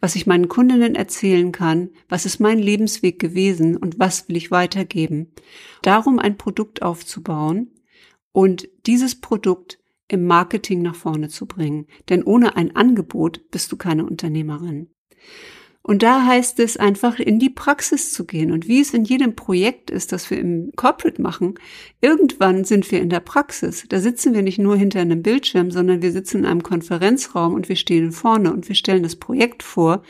was 0.00 0.14
ich 0.14 0.26
meinen 0.26 0.48
Kundinnen 0.48 0.94
erzählen 0.94 1.52
kann, 1.52 1.90
was 2.08 2.26
ist 2.26 2.38
mein 2.38 2.58
Lebensweg 2.58 3.18
gewesen 3.18 3.76
und 3.76 3.98
was 3.98 4.28
will 4.28 4.36
ich 4.36 4.50
weitergeben. 4.50 5.32
Darum 5.82 6.18
ein 6.18 6.36
Produkt 6.36 6.82
aufzubauen 6.82 7.72
und 8.32 8.68
dieses 8.86 9.20
Produkt 9.20 9.78
im 10.08 10.26
Marketing 10.26 10.82
nach 10.82 10.94
vorne 10.94 11.28
zu 11.28 11.46
bringen. 11.46 11.86
Denn 12.08 12.22
ohne 12.22 12.56
ein 12.56 12.76
Angebot 12.76 13.50
bist 13.50 13.72
du 13.72 13.76
keine 13.76 14.04
Unternehmerin. 14.04 14.90
Und 15.86 16.02
da 16.02 16.26
heißt 16.26 16.58
es 16.58 16.76
einfach 16.76 17.20
in 17.20 17.38
die 17.38 17.48
Praxis 17.48 18.10
zu 18.10 18.24
gehen. 18.24 18.50
Und 18.50 18.66
wie 18.66 18.80
es 18.80 18.92
in 18.92 19.04
jedem 19.04 19.36
Projekt 19.36 19.88
ist, 19.88 20.10
das 20.10 20.28
wir 20.30 20.38
im 20.40 20.72
Corporate 20.74 21.22
machen, 21.22 21.60
irgendwann 22.00 22.64
sind 22.64 22.90
wir 22.90 23.00
in 23.00 23.08
der 23.08 23.20
Praxis. 23.20 23.86
Da 23.88 24.00
sitzen 24.00 24.34
wir 24.34 24.42
nicht 24.42 24.58
nur 24.58 24.76
hinter 24.76 24.98
einem 24.98 25.22
Bildschirm, 25.22 25.70
sondern 25.70 26.02
wir 26.02 26.10
sitzen 26.10 26.38
in 26.38 26.46
einem 26.46 26.64
Konferenzraum 26.64 27.54
und 27.54 27.68
wir 27.68 27.76
stehen 27.76 28.10
vorne 28.10 28.52
und 28.52 28.66
wir 28.66 28.74
stellen 28.74 29.04
das 29.04 29.14
Projekt 29.14 29.62
vor 29.62 30.02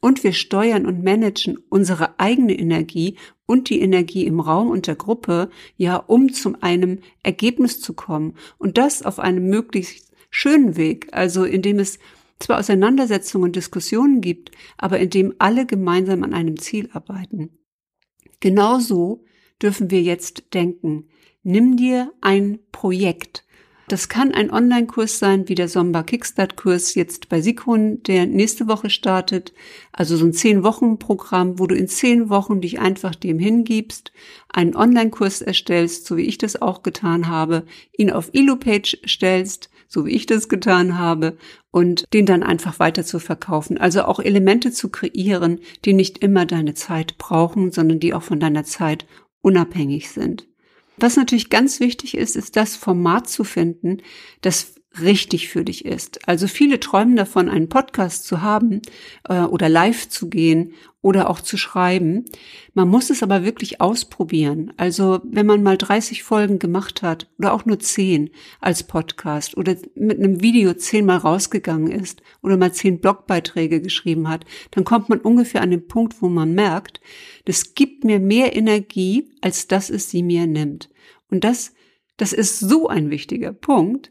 und 0.00 0.24
wir 0.24 0.32
steuern 0.32 0.86
und 0.86 1.04
managen 1.04 1.58
unsere 1.68 2.18
eigene 2.18 2.58
Energie 2.58 3.18
und 3.44 3.68
die 3.68 3.82
Energie 3.82 4.24
im 4.24 4.40
Raum 4.40 4.70
und 4.70 4.86
der 4.86 4.96
Gruppe, 4.96 5.50
ja, 5.76 5.96
um 5.96 6.32
zu 6.32 6.54
einem 6.62 7.00
Ergebnis 7.22 7.82
zu 7.82 7.92
kommen. 7.92 8.32
Und 8.56 8.78
das 8.78 9.02
auf 9.02 9.18
einem 9.18 9.50
möglichst 9.50 10.10
schönen 10.30 10.78
Weg, 10.78 11.08
also 11.12 11.44
indem 11.44 11.80
es 11.80 11.98
zwar 12.38 12.58
Auseinandersetzungen 12.58 13.44
und 13.44 13.56
Diskussionen 13.56 14.20
gibt, 14.20 14.50
aber 14.76 14.98
in 14.98 15.10
dem 15.10 15.34
alle 15.38 15.66
gemeinsam 15.66 16.22
an 16.22 16.34
einem 16.34 16.58
Ziel 16.58 16.88
arbeiten. 16.92 17.58
Genauso 18.40 19.24
dürfen 19.60 19.90
wir 19.90 20.02
jetzt 20.02 20.54
denken. 20.54 21.08
Nimm 21.42 21.76
dir 21.76 22.12
ein 22.20 22.60
Projekt. 22.72 23.44
Das 23.88 24.10
kann 24.10 24.34
ein 24.34 24.50
Online-Kurs 24.50 25.18
sein, 25.18 25.48
wie 25.48 25.54
der 25.54 25.66
Somba 25.66 26.02
Kickstart-Kurs 26.02 26.94
jetzt 26.94 27.30
bei 27.30 27.40
Sikon, 27.40 28.02
der 28.02 28.26
nächste 28.26 28.68
Woche 28.68 28.90
startet. 28.90 29.54
Also 29.92 30.18
so 30.18 30.26
ein 30.26 30.34
Zehn-Wochen-Programm, 30.34 31.58
wo 31.58 31.66
du 31.66 31.74
in 31.74 31.88
zehn 31.88 32.28
Wochen 32.28 32.60
dich 32.60 32.80
einfach 32.80 33.14
dem 33.14 33.38
hingibst, 33.38 34.12
einen 34.50 34.76
Online-Kurs 34.76 35.40
erstellst, 35.40 36.04
so 36.04 36.18
wie 36.18 36.26
ich 36.26 36.36
das 36.36 36.60
auch 36.60 36.82
getan 36.82 37.28
habe, 37.28 37.64
ihn 37.96 38.10
auf 38.10 38.28
Elo-Page 38.34 38.98
stellst, 39.06 39.70
so 39.88 40.06
wie 40.06 40.10
ich 40.10 40.26
das 40.26 40.48
getan 40.48 40.98
habe, 40.98 41.36
und 41.70 42.04
den 42.12 42.26
dann 42.26 42.42
einfach 42.42 42.78
weiter 42.78 43.04
zu 43.04 43.18
verkaufen. 43.18 43.78
Also 43.78 44.02
auch 44.02 44.20
Elemente 44.20 44.70
zu 44.70 44.90
kreieren, 44.90 45.60
die 45.84 45.92
nicht 45.92 46.18
immer 46.18 46.46
deine 46.46 46.74
Zeit 46.74 47.18
brauchen, 47.18 47.72
sondern 47.72 47.98
die 47.98 48.14
auch 48.14 48.22
von 48.22 48.38
deiner 48.38 48.64
Zeit 48.64 49.06
unabhängig 49.40 50.10
sind. 50.10 50.46
Was 50.96 51.16
natürlich 51.16 51.50
ganz 51.50 51.80
wichtig 51.80 52.16
ist, 52.16 52.36
ist 52.36 52.56
das 52.56 52.76
Format 52.76 53.28
zu 53.28 53.44
finden, 53.44 53.98
das 54.40 54.74
richtig 55.00 55.48
für 55.48 55.64
dich 55.64 55.84
ist. 55.84 56.26
Also 56.28 56.46
viele 56.46 56.80
träumen 56.80 57.16
davon, 57.16 57.48
einen 57.48 57.68
Podcast 57.68 58.24
zu 58.24 58.42
haben 58.42 58.82
äh, 59.28 59.40
oder 59.40 59.68
live 59.68 60.08
zu 60.08 60.28
gehen 60.28 60.74
oder 61.00 61.30
auch 61.30 61.40
zu 61.40 61.56
schreiben. 61.56 62.24
Man 62.74 62.88
muss 62.88 63.10
es 63.10 63.22
aber 63.22 63.44
wirklich 63.44 63.80
ausprobieren. 63.80 64.72
Also 64.76 65.20
wenn 65.24 65.46
man 65.46 65.62
mal 65.62 65.78
30 65.78 66.22
Folgen 66.22 66.58
gemacht 66.58 67.02
hat 67.02 67.28
oder 67.38 67.52
auch 67.52 67.64
nur 67.64 67.78
10 67.78 68.30
als 68.60 68.82
Podcast 68.82 69.56
oder 69.56 69.76
mit 69.94 70.18
einem 70.18 70.42
Video 70.42 70.74
zehnmal 70.74 71.18
rausgegangen 71.18 71.90
ist 71.90 72.20
oder 72.42 72.56
mal 72.56 72.72
zehn 72.72 73.00
Blogbeiträge 73.00 73.80
geschrieben 73.80 74.28
hat, 74.28 74.44
dann 74.72 74.84
kommt 74.84 75.08
man 75.08 75.20
ungefähr 75.20 75.62
an 75.62 75.70
den 75.70 75.86
Punkt, 75.86 76.20
wo 76.20 76.28
man 76.28 76.54
merkt, 76.54 77.00
das 77.44 77.74
gibt 77.74 78.04
mir 78.04 78.18
mehr 78.18 78.56
Energie, 78.56 79.30
als 79.40 79.68
dass 79.68 79.90
es 79.90 80.10
sie 80.10 80.22
mir 80.22 80.46
nimmt. 80.46 80.90
Und 81.30 81.44
das, 81.44 81.72
das 82.16 82.32
ist 82.32 82.58
so 82.58 82.88
ein 82.88 83.10
wichtiger 83.10 83.52
Punkt, 83.52 84.10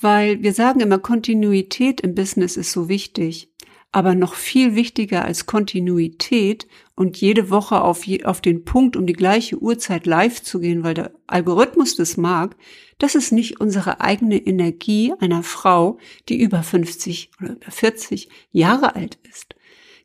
weil 0.00 0.42
wir 0.42 0.52
sagen 0.52 0.80
immer, 0.80 0.98
Kontinuität 0.98 2.00
im 2.00 2.14
Business 2.14 2.56
ist 2.56 2.72
so 2.72 2.88
wichtig. 2.88 3.50
Aber 3.90 4.14
noch 4.14 4.34
viel 4.34 4.74
wichtiger 4.74 5.24
als 5.24 5.46
Kontinuität 5.46 6.66
und 6.94 7.16
jede 7.16 7.48
Woche 7.48 7.80
auf, 7.80 8.06
je, 8.06 8.24
auf 8.24 8.42
den 8.42 8.64
Punkt 8.64 8.96
um 8.96 9.06
die 9.06 9.14
gleiche 9.14 9.56
Uhrzeit 9.58 10.04
live 10.04 10.42
zu 10.42 10.60
gehen, 10.60 10.84
weil 10.84 10.92
der 10.92 11.12
Algorithmus 11.26 11.96
das 11.96 12.18
mag, 12.18 12.54
das 12.98 13.14
ist 13.14 13.32
nicht 13.32 13.60
unsere 13.60 14.00
eigene 14.02 14.36
Energie 14.36 15.14
einer 15.20 15.42
Frau, 15.42 15.98
die 16.28 16.38
über 16.38 16.62
50 16.62 17.30
oder 17.40 17.52
über 17.52 17.70
40 17.70 18.28
Jahre 18.52 18.94
alt 18.94 19.18
ist. 19.30 19.54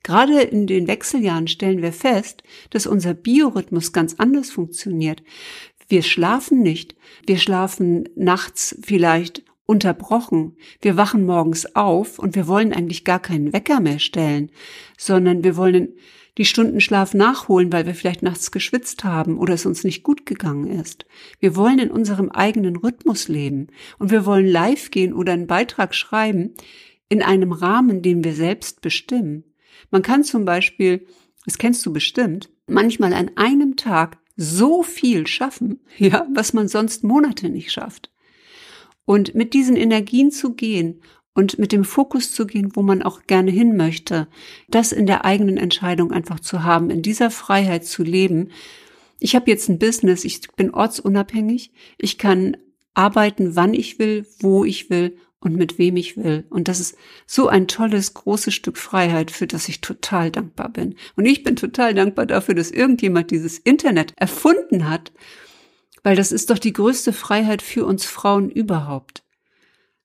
Gerade 0.04 0.42
in 0.42 0.68
den 0.68 0.88
Wechseljahren 0.88 1.48
stellen 1.48 1.82
wir 1.82 1.94
fest, 1.94 2.44
dass 2.70 2.88
unser 2.88 3.14
Biorhythmus 3.14 3.92
ganz 3.92 4.16
anders 4.18 4.50
funktioniert. 4.50 5.24
Wir 5.88 6.04
schlafen 6.04 6.62
nicht. 6.62 6.96
Wir 7.26 7.38
schlafen 7.38 8.08
nachts 8.16 8.78
vielleicht 8.82 9.44
unterbrochen. 9.66 10.58
Wir 10.82 10.98
wachen 10.98 11.26
morgens 11.26 11.76
auf 11.76 12.20
und 12.20 12.36
wir 12.36 12.48
wollen 12.48 12.74
eigentlich 12.74 13.06
gar 13.06 13.20
keinen 13.20 13.54
Wecker 13.54 13.80
mehr 13.80 14.00
stellen, 14.00 14.52
sondern 14.98 15.44
wir 15.44 15.56
wollen 15.56 15.96
die 16.38 16.46
Stunden 16.46 16.82
Schlaf 16.82 17.14
nachholen, 17.14 17.72
weil 17.72 17.86
wir 17.86 17.94
vielleicht 17.94 18.24
nachts 18.24 18.52
geschwitzt 18.52 19.04
haben 19.04 19.38
oder 19.38 19.54
es 19.54 19.66
uns 19.66 19.84
nicht 19.84 20.04
gut 20.04 20.26
gegangen 20.26 20.68
ist. 20.68 21.06
Wir 21.40 21.56
wollen 21.56 21.80
in 21.80 21.92
unserem 21.92 22.30
eigenen 22.30 22.76
Rhythmus 22.76 23.28
leben 23.28 23.68
und 24.00 24.10
wir 24.10 24.26
wollen 24.26 24.48
live 24.48 24.90
gehen 24.90 25.14
oder 25.14 25.34
einen 25.34 25.48
Beitrag 25.48 25.94
schreiben 25.94 26.56
in 27.08 27.22
einem 27.22 27.52
Rahmen, 27.52 28.02
den 28.02 28.24
wir 28.24 28.34
selbst 28.34 28.82
bestimmen. 28.82 29.44
Man 29.92 30.02
kann 30.02 30.24
zum 30.24 30.46
Beispiel, 30.46 31.06
das 31.46 31.58
kennst 31.58 31.86
du 31.86 31.94
bestimmt, 31.94 32.50
manchmal 32.68 33.14
an 33.14 33.32
einem 33.36 33.76
Tag 33.76 34.18
so 34.36 34.82
viel 34.82 35.28
schaffen, 35.28 35.82
ja, 35.98 36.28
was 36.34 36.54
man 36.54 36.68
sonst 36.68 37.04
Monate 37.04 37.50
nicht 37.50 37.72
schafft. 37.72 38.13
Und 39.06 39.36
mit 39.36 39.54
diesen 39.54 39.76
Energien 39.76 40.32
zu 40.32 40.54
gehen 40.54 41.02
und 41.34 41.60
mit 41.60 41.72
dem 41.72 41.84
Fokus 41.84 42.34
zu 42.34 42.46
gehen, 42.46 42.76
wo 42.76 42.82
man 42.82 43.02
auch 43.02 43.24
gerne 43.28 43.52
hin 43.52 43.76
möchte, 43.76 44.28
das 44.70 44.92
in 44.92 45.06
der 45.06 45.26
eigenen 45.26 45.58
Entscheidung 45.58 46.12
einfach 46.12 46.40
zu 46.40 46.64
haben, 46.64 46.90
in 46.90 47.02
dieser 47.02 47.32
Freiheit 47.32 47.86
zu 47.86 48.04
leben. 48.04 48.50
Ich 49.20 49.36
habe 49.36 49.50
jetzt 49.50 49.70
ein 49.70 49.80
Business, 49.80 50.26
ich 50.26 50.42
bin 50.56 50.74
ortsunabhängig, 50.74 51.72
ich 51.98 52.18
kann 52.18 52.58
arbeiten, 52.94 53.56
wann 53.56 53.74
ich 53.74 53.98
will, 54.00 54.28
wo 54.40 54.64
ich 54.64 54.90
will 54.90 55.18
und 55.40 55.56
mit 55.56 55.78
wem 55.78 55.98
ich 55.98 56.16
will. 56.16 56.46
Und 56.50 56.68
das 56.68 56.80
ist 56.80 56.96
so 57.26 57.48
ein 57.48 57.68
tolles, 57.68 58.14
großes 58.14 58.54
Stück 58.54 58.78
Freiheit, 58.78 59.32
für 59.32 59.48
das 59.48 59.68
ich 59.68 59.82
total 59.82 60.32
dankbar 60.32 60.70
bin. 60.70 60.96
Und 61.16 61.26
ich 61.26 61.44
bin 61.44 61.56
total 61.56 61.94
dankbar 61.94 62.26
dafür, 62.26 62.56
dass 62.56 62.72
irgendjemand 62.72 63.32
dieses 63.32 63.58
Internet 63.58 64.14
erfunden 64.16 64.90
hat 64.90 65.12
Weil 66.04 66.16
das 66.16 66.32
ist 66.32 66.50
doch 66.50 66.60
die 66.60 66.74
größte 66.74 67.14
Freiheit 67.14 67.62
für 67.62 67.86
uns 67.86 68.06
Frauen 68.06 68.50
überhaupt. 68.50 69.24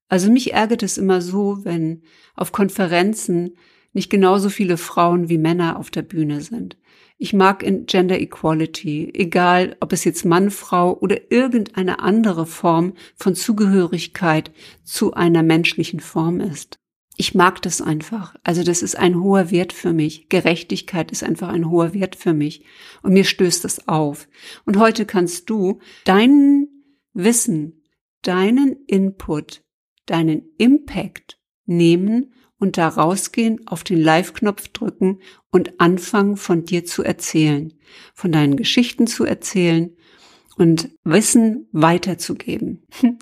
Also 0.08 0.30
mich 0.30 0.54
ärgert 0.54 0.82
es 0.82 0.96
immer 0.96 1.20
so, 1.20 1.64
wenn 1.64 2.02
auf 2.34 2.52
Konferenzen 2.52 3.56
nicht 3.92 4.10
genauso 4.10 4.48
viele 4.48 4.76
Frauen 4.76 5.28
wie 5.28 5.38
Männer 5.38 5.78
auf 5.78 5.90
der 5.90 6.02
Bühne 6.02 6.40
sind. 6.40 6.76
Ich 7.18 7.32
mag 7.32 7.64
in 7.64 7.86
Gender 7.86 8.20
Equality, 8.20 9.10
egal 9.12 9.76
ob 9.80 9.92
es 9.92 10.04
jetzt 10.04 10.24
Mann, 10.24 10.50
Frau 10.50 10.96
oder 10.96 11.32
irgendeine 11.32 11.98
andere 11.98 12.46
Form 12.46 12.94
von 13.16 13.34
Zugehörigkeit 13.34 14.52
zu 14.84 15.14
einer 15.14 15.42
menschlichen 15.42 15.98
Form 15.98 16.40
ist. 16.40 16.78
Ich 17.20 17.34
mag 17.34 17.60
das 17.62 17.82
einfach. 17.82 18.36
Also 18.44 18.62
das 18.62 18.80
ist 18.80 18.96
ein 18.96 19.20
hoher 19.20 19.50
Wert 19.50 19.72
für 19.72 19.92
mich. 19.92 20.28
Gerechtigkeit 20.28 21.10
ist 21.10 21.24
einfach 21.24 21.48
ein 21.48 21.68
hoher 21.68 21.92
Wert 21.92 22.14
für 22.14 22.32
mich. 22.32 22.64
Und 23.02 23.12
mir 23.12 23.24
stößt 23.24 23.64
das 23.64 23.88
auf. 23.88 24.28
Und 24.64 24.78
heute 24.78 25.04
kannst 25.04 25.50
du 25.50 25.80
deinen 26.04 26.68
Wissen, 27.14 27.82
deinen 28.22 28.76
Input, 28.86 29.64
deinen 30.06 30.42
Impact 30.58 31.40
nehmen 31.66 32.34
und 32.60 32.78
da 32.78 32.86
rausgehen, 32.86 33.66
auf 33.66 33.82
den 33.82 34.00
Live-Knopf 34.00 34.68
drücken 34.68 35.18
und 35.50 35.80
anfangen 35.80 36.36
von 36.36 36.64
dir 36.64 36.84
zu 36.84 37.02
erzählen, 37.02 37.74
von 38.14 38.30
deinen 38.30 38.54
Geschichten 38.54 39.08
zu 39.08 39.24
erzählen 39.24 39.96
und 40.56 40.90
Wissen 41.02 41.66
weiterzugeben. 41.72 42.86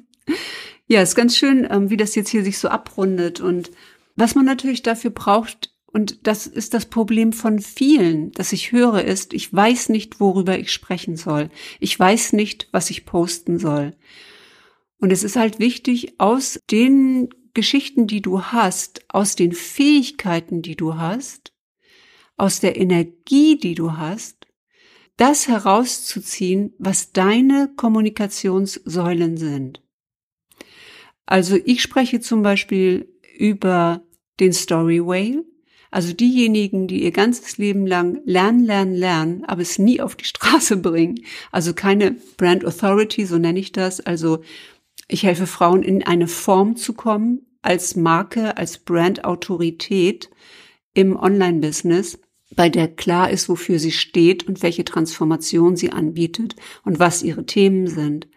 ja, 0.87 1.03
ist 1.03 1.15
ganz 1.15 1.37
schön, 1.37 1.67
ähm, 1.71 1.91
wie 1.91 1.97
das 1.97 2.15
jetzt 2.15 2.29
hier 2.29 2.45
sich 2.45 2.59
so 2.59 2.69
abrundet 2.69 3.41
und 3.41 3.71
was 4.15 4.35
man 4.35 4.45
natürlich 4.45 4.83
dafür 4.83 5.11
braucht, 5.11 5.75
und 5.87 6.27
das 6.27 6.47
ist 6.47 6.75
das 6.75 6.87
Problem 6.87 7.33
von 7.33 7.59
vielen, 7.59 8.31
dass 8.33 8.53
ich 8.53 8.71
höre, 8.71 9.03
ist, 9.03 9.33
ich 9.33 9.53
weiß 9.53 9.89
nicht, 9.89 10.21
worüber 10.21 10.59
ich 10.59 10.71
sprechen 10.71 11.17
soll. 11.17 11.49
Ich 11.81 11.99
weiß 11.99 12.35
nicht, 12.35 12.69
was 12.71 12.91
ich 12.91 13.07
posten 13.07 13.59
soll. 13.59 13.97
Und 14.99 15.11
es 15.11 15.23
ist 15.25 15.37
halt 15.37 15.59
wichtig, 15.59 16.15
aus 16.19 16.61
den 16.71 17.31
Geschichten, 17.55 18.07
die 18.07 18.21
du 18.21 18.43
hast, 18.43 19.07
aus 19.09 19.37
den 19.37 19.53
Fähigkeiten, 19.53 20.61
die 20.61 20.77
du 20.77 20.97
hast, 20.97 21.55
aus 22.37 22.61
der 22.61 22.77
Energie, 22.77 23.57
die 23.57 23.75
du 23.75 23.97
hast, 23.97 24.47
das 25.17 25.49
herauszuziehen, 25.49 26.75
was 26.79 27.13
deine 27.13 27.73
Kommunikationssäulen 27.75 29.39
sind. 29.39 29.83
Also 31.27 31.59
ich 31.65 31.83
spreche 31.83 32.21
zum 32.21 32.43
Beispiel 32.43 33.09
über 33.37 34.03
den 34.41 34.53
Story 34.53 35.05
Whale, 35.05 35.45
also 35.91 36.13
diejenigen, 36.13 36.89
die 36.89 37.03
ihr 37.05 37.11
ganzes 37.11 37.59
Leben 37.59 37.87
lang 37.87 38.21
lernen, 38.25 38.65
lernen, 38.65 38.95
lernen, 38.95 39.45
aber 39.45 39.63
es 39.63 39.79
nie 39.79 40.01
auf 40.01 40.17
die 40.17 40.25
Straße 40.25 40.77
bringen. 40.83 41.21
Also 41.53 41.75
keine 41.75 42.17
Brand 42.37 42.65
Authority, 42.65 43.25
so 43.27 43.39
nenne 43.39 43.59
ich 43.59 43.73
das. 43.73 44.01
Also 44.01 44.43
ich 45.09 45.23
helfe 45.23 45.47
Frauen 45.47 45.83
in 45.83 46.07
eine 46.07 46.29
Form 46.29 46.77
zu 46.77 46.93
kommen, 46.93 47.47
als 47.63 47.97
Marke, 47.97 48.57
als 48.57 48.79
Brand-Autorität 48.79 50.31
im 50.95 51.17
Online-Business, 51.17 52.19
bei 52.55 52.69
der 52.69 52.89
klar 52.89 53.31
ist, 53.31 53.49
wofür 53.49 53.79
sie 53.79 53.91
steht 53.91 54.47
und 54.47 54.63
welche 54.63 54.85
Transformation 54.85 55.77
sie 55.77 55.91
anbietet 55.91 56.55
und 56.85 57.01
was 57.01 57.23
ihre 57.23 57.45
Themen 57.45 57.89
sind. 57.89 58.29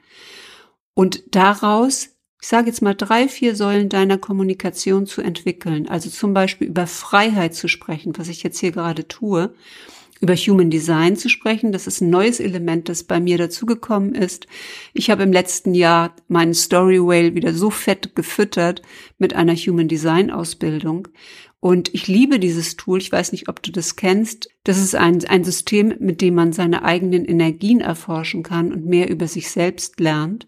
Und 0.95 1.23
daraus, 1.35 2.09
ich 2.41 2.47
sage 2.47 2.67
jetzt 2.67 2.81
mal 2.81 2.95
drei, 2.95 3.27
vier 3.27 3.55
Säulen 3.55 3.89
deiner 3.89 4.17
Kommunikation 4.17 5.05
zu 5.05 5.21
entwickeln, 5.21 5.89
also 5.89 6.09
zum 6.09 6.33
Beispiel 6.33 6.67
über 6.67 6.87
Freiheit 6.87 7.53
zu 7.53 7.67
sprechen, 7.67 8.13
was 8.17 8.29
ich 8.29 8.43
jetzt 8.43 8.59
hier 8.59 8.71
gerade 8.71 9.07
tue, 9.07 9.53
über 10.21 10.35
Human 10.35 10.69
Design 10.69 11.15
zu 11.15 11.29
sprechen. 11.29 11.71
Das 11.71 11.87
ist 11.87 12.01
ein 12.01 12.09
neues 12.09 12.39
Element, 12.39 12.89
das 12.89 13.03
bei 13.03 13.19
mir 13.19 13.37
dazugekommen 13.37 14.15
ist. 14.15 14.47
Ich 14.93 15.09
habe 15.09 15.23
im 15.23 15.33
letzten 15.33 15.73
Jahr 15.73 16.15
meinen 16.27 16.53
Story 16.53 16.99
Whale 16.99 17.35
wieder 17.35 17.53
so 17.53 17.69
fett 17.69 18.15
gefüttert 18.15 18.81
mit 19.17 19.33
einer 19.33 19.55
Human 19.55 19.87
Design 19.87 20.31
Ausbildung. 20.31 21.07
Und 21.61 21.93
ich 21.93 22.07
liebe 22.07 22.39
dieses 22.39 22.77
Tool. 22.77 22.99
Ich 22.99 23.11
weiß 23.11 23.33
nicht, 23.33 23.49
ob 23.49 23.61
du 23.61 23.71
das 23.71 23.97
kennst. 23.97 24.49
Das 24.63 24.77
ist 24.77 24.95
ein, 24.95 25.23
ein 25.25 25.43
System, 25.43 25.93
mit 25.99 26.21
dem 26.21 26.35
man 26.35 26.53
seine 26.53 26.83
eigenen 26.83 27.25
Energien 27.25 27.81
erforschen 27.81 28.43
kann 28.43 28.71
und 28.71 28.85
mehr 28.85 29.09
über 29.09 29.27
sich 29.27 29.49
selbst 29.49 29.99
lernt. 29.99 30.47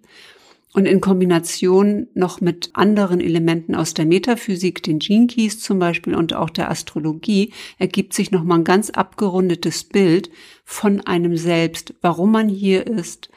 Und 0.73 0.85
in 0.85 1.01
Kombination 1.01 2.07
noch 2.13 2.39
mit 2.39 2.69
anderen 2.73 3.19
Elementen 3.19 3.75
aus 3.75 3.93
der 3.93 4.05
Metaphysik, 4.05 4.81
den 4.83 4.99
Gene 4.99 5.27
Keys 5.27 5.59
zum 5.59 5.79
Beispiel 5.79 6.15
und 6.15 6.33
auch 6.33 6.49
der 6.49 6.71
Astrologie, 6.71 7.51
ergibt 7.77 8.13
sich 8.13 8.31
nochmal 8.31 8.59
ein 8.59 8.63
ganz 8.63 8.89
abgerundetes 8.89 9.83
Bild 9.83 10.29
von 10.63 11.01
einem 11.01 11.35
selbst, 11.35 11.93
warum 12.01 12.31
man 12.31 12.47
hier 12.47 12.87
ist 12.87 13.29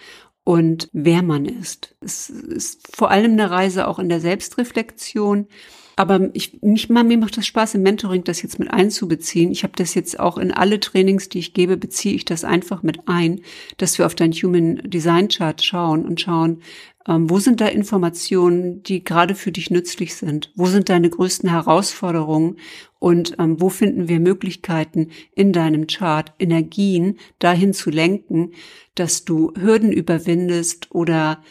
und 0.44 0.88
wer 0.92 1.22
man 1.22 1.46
ist. 1.46 1.96
Es 2.00 2.30
ist 2.30 2.96
vor 2.96 3.10
allem 3.10 3.32
eine 3.32 3.50
Reise 3.50 3.88
auch 3.88 3.98
in 3.98 4.08
der 4.08 4.20
Selbstreflexion. 4.20 5.48
Aber 5.96 6.30
ich, 6.32 6.60
mich, 6.62 6.88
mir 6.88 7.18
macht 7.18 7.36
das 7.36 7.46
Spaß, 7.46 7.76
im 7.76 7.82
Mentoring 7.82 8.24
das 8.24 8.42
jetzt 8.42 8.58
mit 8.58 8.70
einzubeziehen. 8.70 9.52
Ich 9.52 9.62
habe 9.62 9.74
das 9.76 9.94
jetzt 9.94 10.18
auch 10.18 10.38
in 10.38 10.52
alle 10.52 10.80
Trainings, 10.80 11.28
die 11.28 11.38
ich 11.38 11.54
gebe, 11.54 11.76
beziehe 11.76 12.14
ich 12.14 12.24
das 12.24 12.44
einfach 12.44 12.82
mit 12.82 13.06
ein, 13.06 13.40
dass 13.76 13.98
wir 13.98 14.06
auf 14.06 14.14
dein 14.14 14.32
Human 14.32 14.80
Design 14.84 15.28
Chart 15.28 15.62
schauen 15.62 16.04
und 16.04 16.20
schauen, 16.20 16.62
ähm, 17.06 17.28
wo 17.28 17.38
sind 17.38 17.60
da 17.60 17.66
Informationen, 17.66 18.82
die 18.82 19.04
gerade 19.04 19.34
für 19.34 19.52
dich 19.52 19.70
nützlich 19.70 20.14
sind? 20.14 20.50
Wo 20.54 20.66
sind 20.66 20.88
deine 20.88 21.10
größten 21.10 21.50
Herausforderungen? 21.50 22.56
Und 22.98 23.36
ähm, 23.38 23.60
wo 23.60 23.68
finden 23.68 24.08
wir 24.08 24.20
Möglichkeiten 24.20 25.10
in 25.34 25.52
deinem 25.52 25.86
Chart, 25.86 26.32
Energien 26.38 27.18
dahin 27.38 27.74
zu 27.74 27.90
lenken, 27.90 28.52
dass 28.94 29.24
du 29.24 29.52
Hürden 29.54 29.92
überwindest 29.92 30.90
oder 30.94 31.42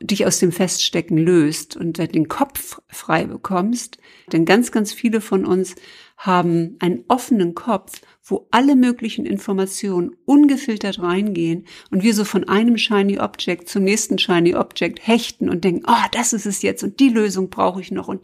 dich 0.00 0.26
aus 0.26 0.38
dem 0.38 0.52
Feststecken 0.52 1.18
löst 1.18 1.76
und 1.76 1.98
den 1.98 2.28
Kopf 2.28 2.80
frei 2.88 3.24
bekommst. 3.24 3.98
Denn 4.32 4.44
ganz, 4.44 4.70
ganz 4.70 4.92
viele 4.92 5.20
von 5.20 5.44
uns 5.44 5.74
haben 6.16 6.76
einen 6.80 7.04
offenen 7.08 7.54
Kopf, 7.54 8.00
wo 8.24 8.48
alle 8.50 8.76
möglichen 8.76 9.24
Informationen 9.24 10.16
ungefiltert 10.24 11.00
reingehen 11.00 11.64
und 11.90 12.02
wir 12.02 12.12
so 12.12 12.24
von 12.24 12.48
einem 12.48 12.76
Shiny 12.76 13.18
Object 13.18 13.68
zum 13.68 13.84
nächsten 13.84 14.18
Shiny 14.18 14.54
Object 14.54 15.06
hechten 15.06 15.48
und 15.48 15.64
denken, 15.64 15.84
oh, 15.86 16.06
das 16.12 16.32
ist 16.32 16.44
es 16.44 16.62
jetzt 16.62 16.82
und 16.82 16.98
die 17.00 17.08
Lösung 17.08 17.50
brauche 17.50 17.80
ich 17.80 17.92
noch 17.92 18.08
und 18.08 18.20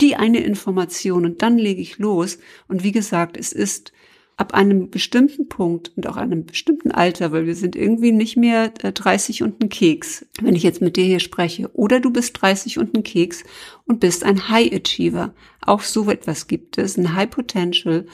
die 0.00 0.14
eine 0.16 0.42
Information 0.42 1.24
und 1.24 1.42
dann 1.42 1.58
lege 1.58 1.82
ich 1.82 1.98
los. 1.98 2.38
Und 2.68 2.84
wie 2.84 2.92
gesagt, 2.92 3.36
es 3.36 3.52
ist 3.52 3.92
ab 4.36 4.54
einem 4.54 4.90
bestimmten 4.90 5.48
Punkt 5.48 5.92
und 5.96 6.06
auch 6.06 6.16
einem 6.16 6.46
bestimmten 6.46 6.90
Alter, 6.90 7.32
weil 7.32 7.46
wir 7.46 7.54
sind 7.54 7.76
irgendwie 7.76 8.12
nicht 8.12 8.36
mehr 8.36 8.68
30 8.68 9.40
äh, 9.40 9.44
und 9.44 9.62
ein 9.62 9.68
Keks, 9.68 10.26
wenn 10.40 10.56
ich 10.56 10.62
jetzt 10.62 10.80
mit 10.80 10.96
dir 10.96 11.04
hier 11.04 11.20
spreche. 11.20 11.70
Oder 11.74 12.00
du 12.00 12.10
bist 12.10 12.40
30 12.40 12.78
und 12.78 12.96
ein 12.96 13.02
Keks 13.02 13.44
und 13.86 14.00
bist 14.00 14.24
ein 14.24 14.48
High 14.48 14.72
Achiever. 14.72 15.34
Auch 15.60 15.82
so 15.82 16.10
etwas 16.10 16.46
gibt 16.46 16.78
es, 16.78 16.96
ein 16.96 17.14
High 17.14 17.30
Potential, 17.30 18.06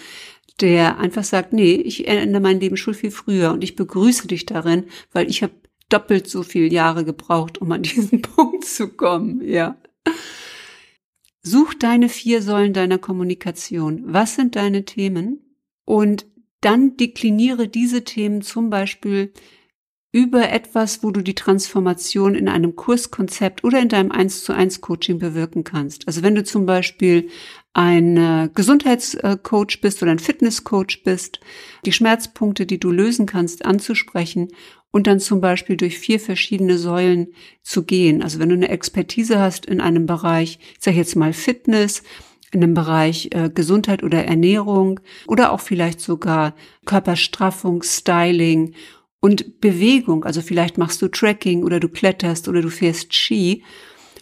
der 0.60 0.98
einfach 0.98 1.24
sagt, 1.24 1.52
nee, 1.52 1.74
ich 1.74 2.08
ende 2.08 2.40
mein 2.40 2.60
Leben 2.60 2.76
schon 2.76 2.94
viel 2.94 3.12
früher 3.12 3.52
und 3.52 3.62
ich 3.62 3.76
begrüße 3.76 4.26
dich 4.26 4.44
darin, 4.44 4.84
weil 5.12 5.30
ich 5.30 5.42
habe 5.42 5.52
doppelt 5.88 6.28
so 6.28 6.42
viele 6.42 6.72
Jahre 6.72 7.04
gebraucht, 7.04 7.58
um 7.58 7.70
an 7.72 7.82
diesen 7.84 8.22
Punkt 8.22 8.64
zu 8.64 8.88
kommen, 8.88 9.40
ja. 9.42 9.76
Such 11.42 11.74
deine 11.74 12.08
vier 12.08 12.42
Säulen 12.42 12.72
deiner 12.72 12.98
Kommunikation. 12.98 14.02
Was 14.04 14.34
sind 14.34 14.56
deine 14.56 14.84
Themen? 14.84 15.47
Und 15.88 16.26
dann 16.60 16.98
dekliniere 16.98 17.66
diese 17.66 18.04
Themen 18.04 18.42
zum 18.42 18.68
Beispiel 18.68 19.32
über 20.12 20.50
etwas, 20.50 21.02
wo 21.02 21.10
du 21.10 21.22
die 21.22 21.34
Transformation 21.34 22.34
in 22.34 22.46
einem 22.46 22.76
Kurskonzept 22.76 23.64
oder 23.64 23.80
in 23.80 23.88
deinem 23.88 24.12
1 24.12 24.44
zu 24.44 24.52
1 24.52 24.82
Coaching 24.82 25.18
bewirken 25.18 25.64
kannst. 25.64 26.06
Also 26.06 26.22
wenn 26.22 26.34
du 26.34 26.44
zum 26.44 26.66
Beispiel 26.66 27.30
ein 27.72 28.50
Gesundheitscoach 28.54 29.80
bist 29.80 30.02
oder 30.02 30.12
ein 30.12 30.18
Fitnesscoach 30.18 31.04
bist, 31.04 31.40
die 31.86 31.92
Schmerzpunkte, 31.92 32.66
die 32.66 32.78
du 32.78 32.90
lösen 32.90 33.24
kannst, 33.24 33.64
anzusprechen 33.64 34.48
und 34.90 35.06
dann 35.06 35.20
zum 35.20 35.40
Beispiel 35.40 35.78
durch 35.78 35.98
vier 35.98 36.20
verschiedene 36.20 36.76
Säulen 36.76 37.28
zu 37.62 37.84
gehen. 37.84 38.22
Also 38.22 38.38
wenn 38.40 38.50
du 38.50 38.56
eine 38.56 38.68
Expertise 38.68 39.38
hast 39.38 39.64
in 39.64 39.80
einem 39.80 40.04
Bereich, 40.04 40.58
ich 40.76 40.84
sage 40.84 40.98
jetzt 40.98 41.16
mal 41.16 41.32
Fitness, 41.32 42.02
in 42.52 42.60
dem 42.60 42.74
Bereich 42.74 43.30
äh, 43.32 43.50
Gesundheit 43.52 44.02
oder 44.02 44.24
Ernährung 44.24 45.00
oder 45.26 45.52
auch 45.52 45.60
vielleicht 45.60 46.00
sogar 46.00 46.54
Körperstraffung, 46.84 47.82
Styling 47.82 48.74
und 49.20 49.60
Bewegung. 49.60 50.24
Also 50.24 50.40
vielleicht 50.40 50.78
machst 50.78 51.02
du 51.02 51.08
Trekking 51.08 51.62
oder 51.62 51.80
du 51.80 51.88
kletterst 51.88 52.48
oder 52.48 52.62
du 52.62 52.70
fährst 52.70 53.14
Ski 53.14 53.62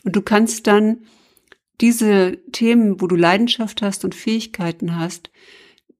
und 0.04 0.16
du 0.16 0.22
kannst 0.22 0.66
dann 0.66 0.98
diese 1.80 2.38
Themen, 2.52 3.00
wo 3.00 3.06
du 3.06 3.16
Leidenschaft 3.16 3.82
hast 3.82 4.04
und 4.04 4.14
Fähigkeiten 4.14 4.98
hast, 4.98 5.30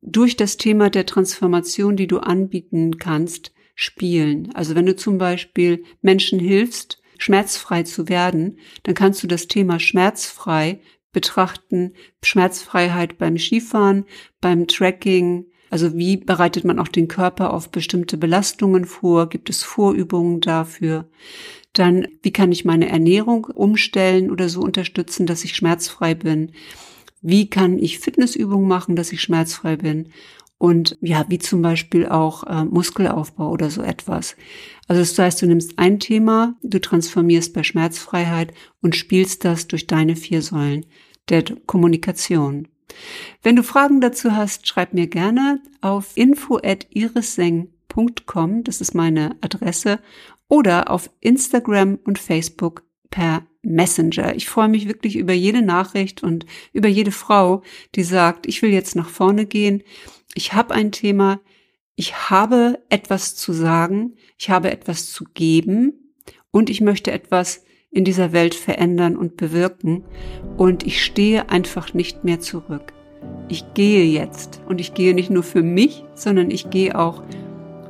durch 0.01 0.37
das 0.37 0.57
Thema 0.57 0.89
der 0.89 1.05
Transformation, 1.05 1.97
die 1.97 2.07
du 2.07 2.19
anbieten 2.19 2.99
kannst, 2.99 3.53
spielen. 3.75 4.55
Also 4.55 4.75
wenn 4.75 4.87
du 4.87 4.97
zum 4.97 5.19
Beispiel 5.19 5.85
Menschen 6.01 6.39
hilfst, 6.39 7.03
schmerzfrei 7.19 7.83
zu 7.83 8.09
werden, 8.09 8.59
dann 8.85 8.95
kannst 8.95 9.23
du 9.23 9.27
das 9.27 9.49
Thema 9.49 9.81
schmerzfrei 9.81 10.81
betrachten, 11.17 11.95
Schmerzfreiheit 12.23 13.17
beim 13.17 13.39
Skifahren, 13.39 14.05
beim 14.43 14.67
Tracking, 14.67 15.47
Also 15.71 15.97
wie 15.97 16.19
bereitet 16.19 16.65
man 16.65 16.79
auch 16.79 16.89
den 16.89 17.09
Körper 17.09 17.55
auf 17.55 17.71
bestimmte 17.71 18.19
Belastungen 18.19 18.85
vor? 18.85 19.31
Gibt 19.31 19.49
es 19.49 19.63
Vorübungen 19.63 20.43
dafür? 20.43 21.09
Dann, 21.73 22.07
wie 22.23 22.33
kann 22.33 22.53
ich 22.53 22.67
meine 22.67 22.91
Ernährung 22.91 23.47
umstellen 23.47 24.31
oder 24.31 24.51
so 24.51 24.61
unterstützen, 24.61 25.25
dass 25.25 25.43
ich 25.45 25.57
schmerzfrei 25.57 26.15
bin? 26.15 26.53
Wie 27.23 27.49
kann 27.49 27.79
ich 27.79 27.99
Fitnessübungen 27.99 28.69
machen, 28.69 28.95
dass 28.95 29.11
ich 29.11 29.23
schmerzfrei 29.23 29.77
bin? 29.77 30.11
Und 30.59 30.97
ja, 31.03 31.27
wie 31.29 31.39
zum 31.39 31.61
Beispiel 31.61 32.07
auch 32.07 32.45
äh, 32.45 32.65
Muskelaufbau 32.65 33.51
oder 33.51 33.69
so 33.71 33.83
etwas. 33.83 34.37
Also 34.89 35.03
das 35.03 35.19
heißt, 35.19 35.43
du 35.43 35.47
nimmst 35.47 35.79
ein 35.79 36.01
Thema, 36.01 36.57
du 36.63 36.81
transformierst 36.81 37.53
bei 37.53 37.63
Schmerzfreiheit 37.63 38.55
und 38.81 38.97
spielst 38.97 39.45
das 39.45 39.69
durch 39.69 39.87
deine 39.87 40.17
vier 40.17 40.41
Säulen 40.41 40.87
der 41.29 41.45
Kommunikation. 41.67 42.69
Wenn 43.43 43.57
du 43.57 43.63
Fragen 43.63 44.01
dazu 44.01 44.33
hast, 44.33 44.67
schreib 44.67 44.95
mir 44.95 45.09
gerne 45.09 45.61
auf 45.81 46.17
info@irisseng.com, 46.17 48.65
das 48.65 48.81
ist 48.81 48.95
meine 48.95 49.37
Adresse, 49.43 49.99
oder 50.49 50.91
auf 50.91 51.11
Instagram 51.21 51.99
und 52.05 52.19
Facebook 52.19 52.85
per 53.11 53.47
Messenger. 53.63 54.35
Ich 54.37 54.49
freue 54.49 54.69
mich 54.69 54.87
wirklich 54.87 55.17
über 55.17 55.33
jede 55.33 55.63
Nachricht 55.63 56.23
und 56.23 56.47
über 56.73 56.89
jede 56.89 57.11
Frau, 57.11 57.63
die 57.95 58.05
sagt, 58.05 58.47
ich 58.47 58.63
will 58.63 58.71
jetzt 58.71 58.95
nach 58.95 59.09
vorne 59.09 59.47
gehen, 59.47 59.83
ich 60.37 60.53
habe 60.53 60.75
ein 60.75 60.93
Thema, 60.93 61.41
ich 61.95 62.31
habe 62.31 62.79
etwas 62.91 63.37
zu 63.37 63.53
sagen, 63.53 64.17
ich 64.39 64.51
habe 64.51 64.71
etwas 64.71 65.11
zu 65.11 65.25
geben 65.33 66.13
und 66.51 66.69
ich 66.69 66.83
möchte 66.83 67.11
etwas 67.11 67.65
in 67.91 68.05
dieser 68.05 68.33
Welt 68.33 68.55
verändern 68.55 69.17
und 69.17 69.39
bewirken 69.39 70.05
und 70.59 70.87
ich 70.87 71.03
stehe 71.03 71.49
einfach 71.49 71.95
nicht 71.95 72.23
mehr 72.23 72.39
zurück. 72.41 72.93
Ich 73.49 73.65
gehe 73.73 74.05
jetzt 74.05 74.61
und 74.69 74.79
ich 74.79 74.93
gehe 74.93 75.15
nicht 75.15 75.31
nur 75.31 75.43
für 75.43 75.63
mich, 75.63 76.05
sondern 76.15 76.51
ich 76.51 76.69
gehe 76.69 76.99
auch 76.99 77.23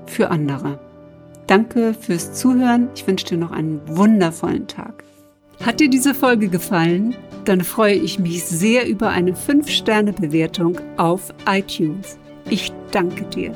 für 0.06 0.30
andere. 0.30 0.78
Danke 1.48 1.94
fürs 1.94 2.32
Zuhören. 2.32 2.88
Ich 2.94 3.06
wünsche 3.06 3.26
dir 3.26 3.38
noch 3.38 3.50
einen 3.50 3.80
wundervollen 3.88 4.68
Tag. 4.68 5.02
Hat 5.64 5.80
dir 5.80 5.90
diese 5.90 6.14
Folge 6.14 6.48
gefallen? 6.48 7.16
Dann 7.44 7.62
freue 7.62 7.94
ich 7.94 8.20
mich 8.20 8.44
sehr 8.44 8.86
über 8.86 9.08
eine 9.08 9.32
5-Sterne-Bewertung 9.32 10.78
auf 10.96 11.34
iTunes. 11.48 12.18
Ich 12.48 12.72
danke 12.92 13.24
dir. 13.24 13.54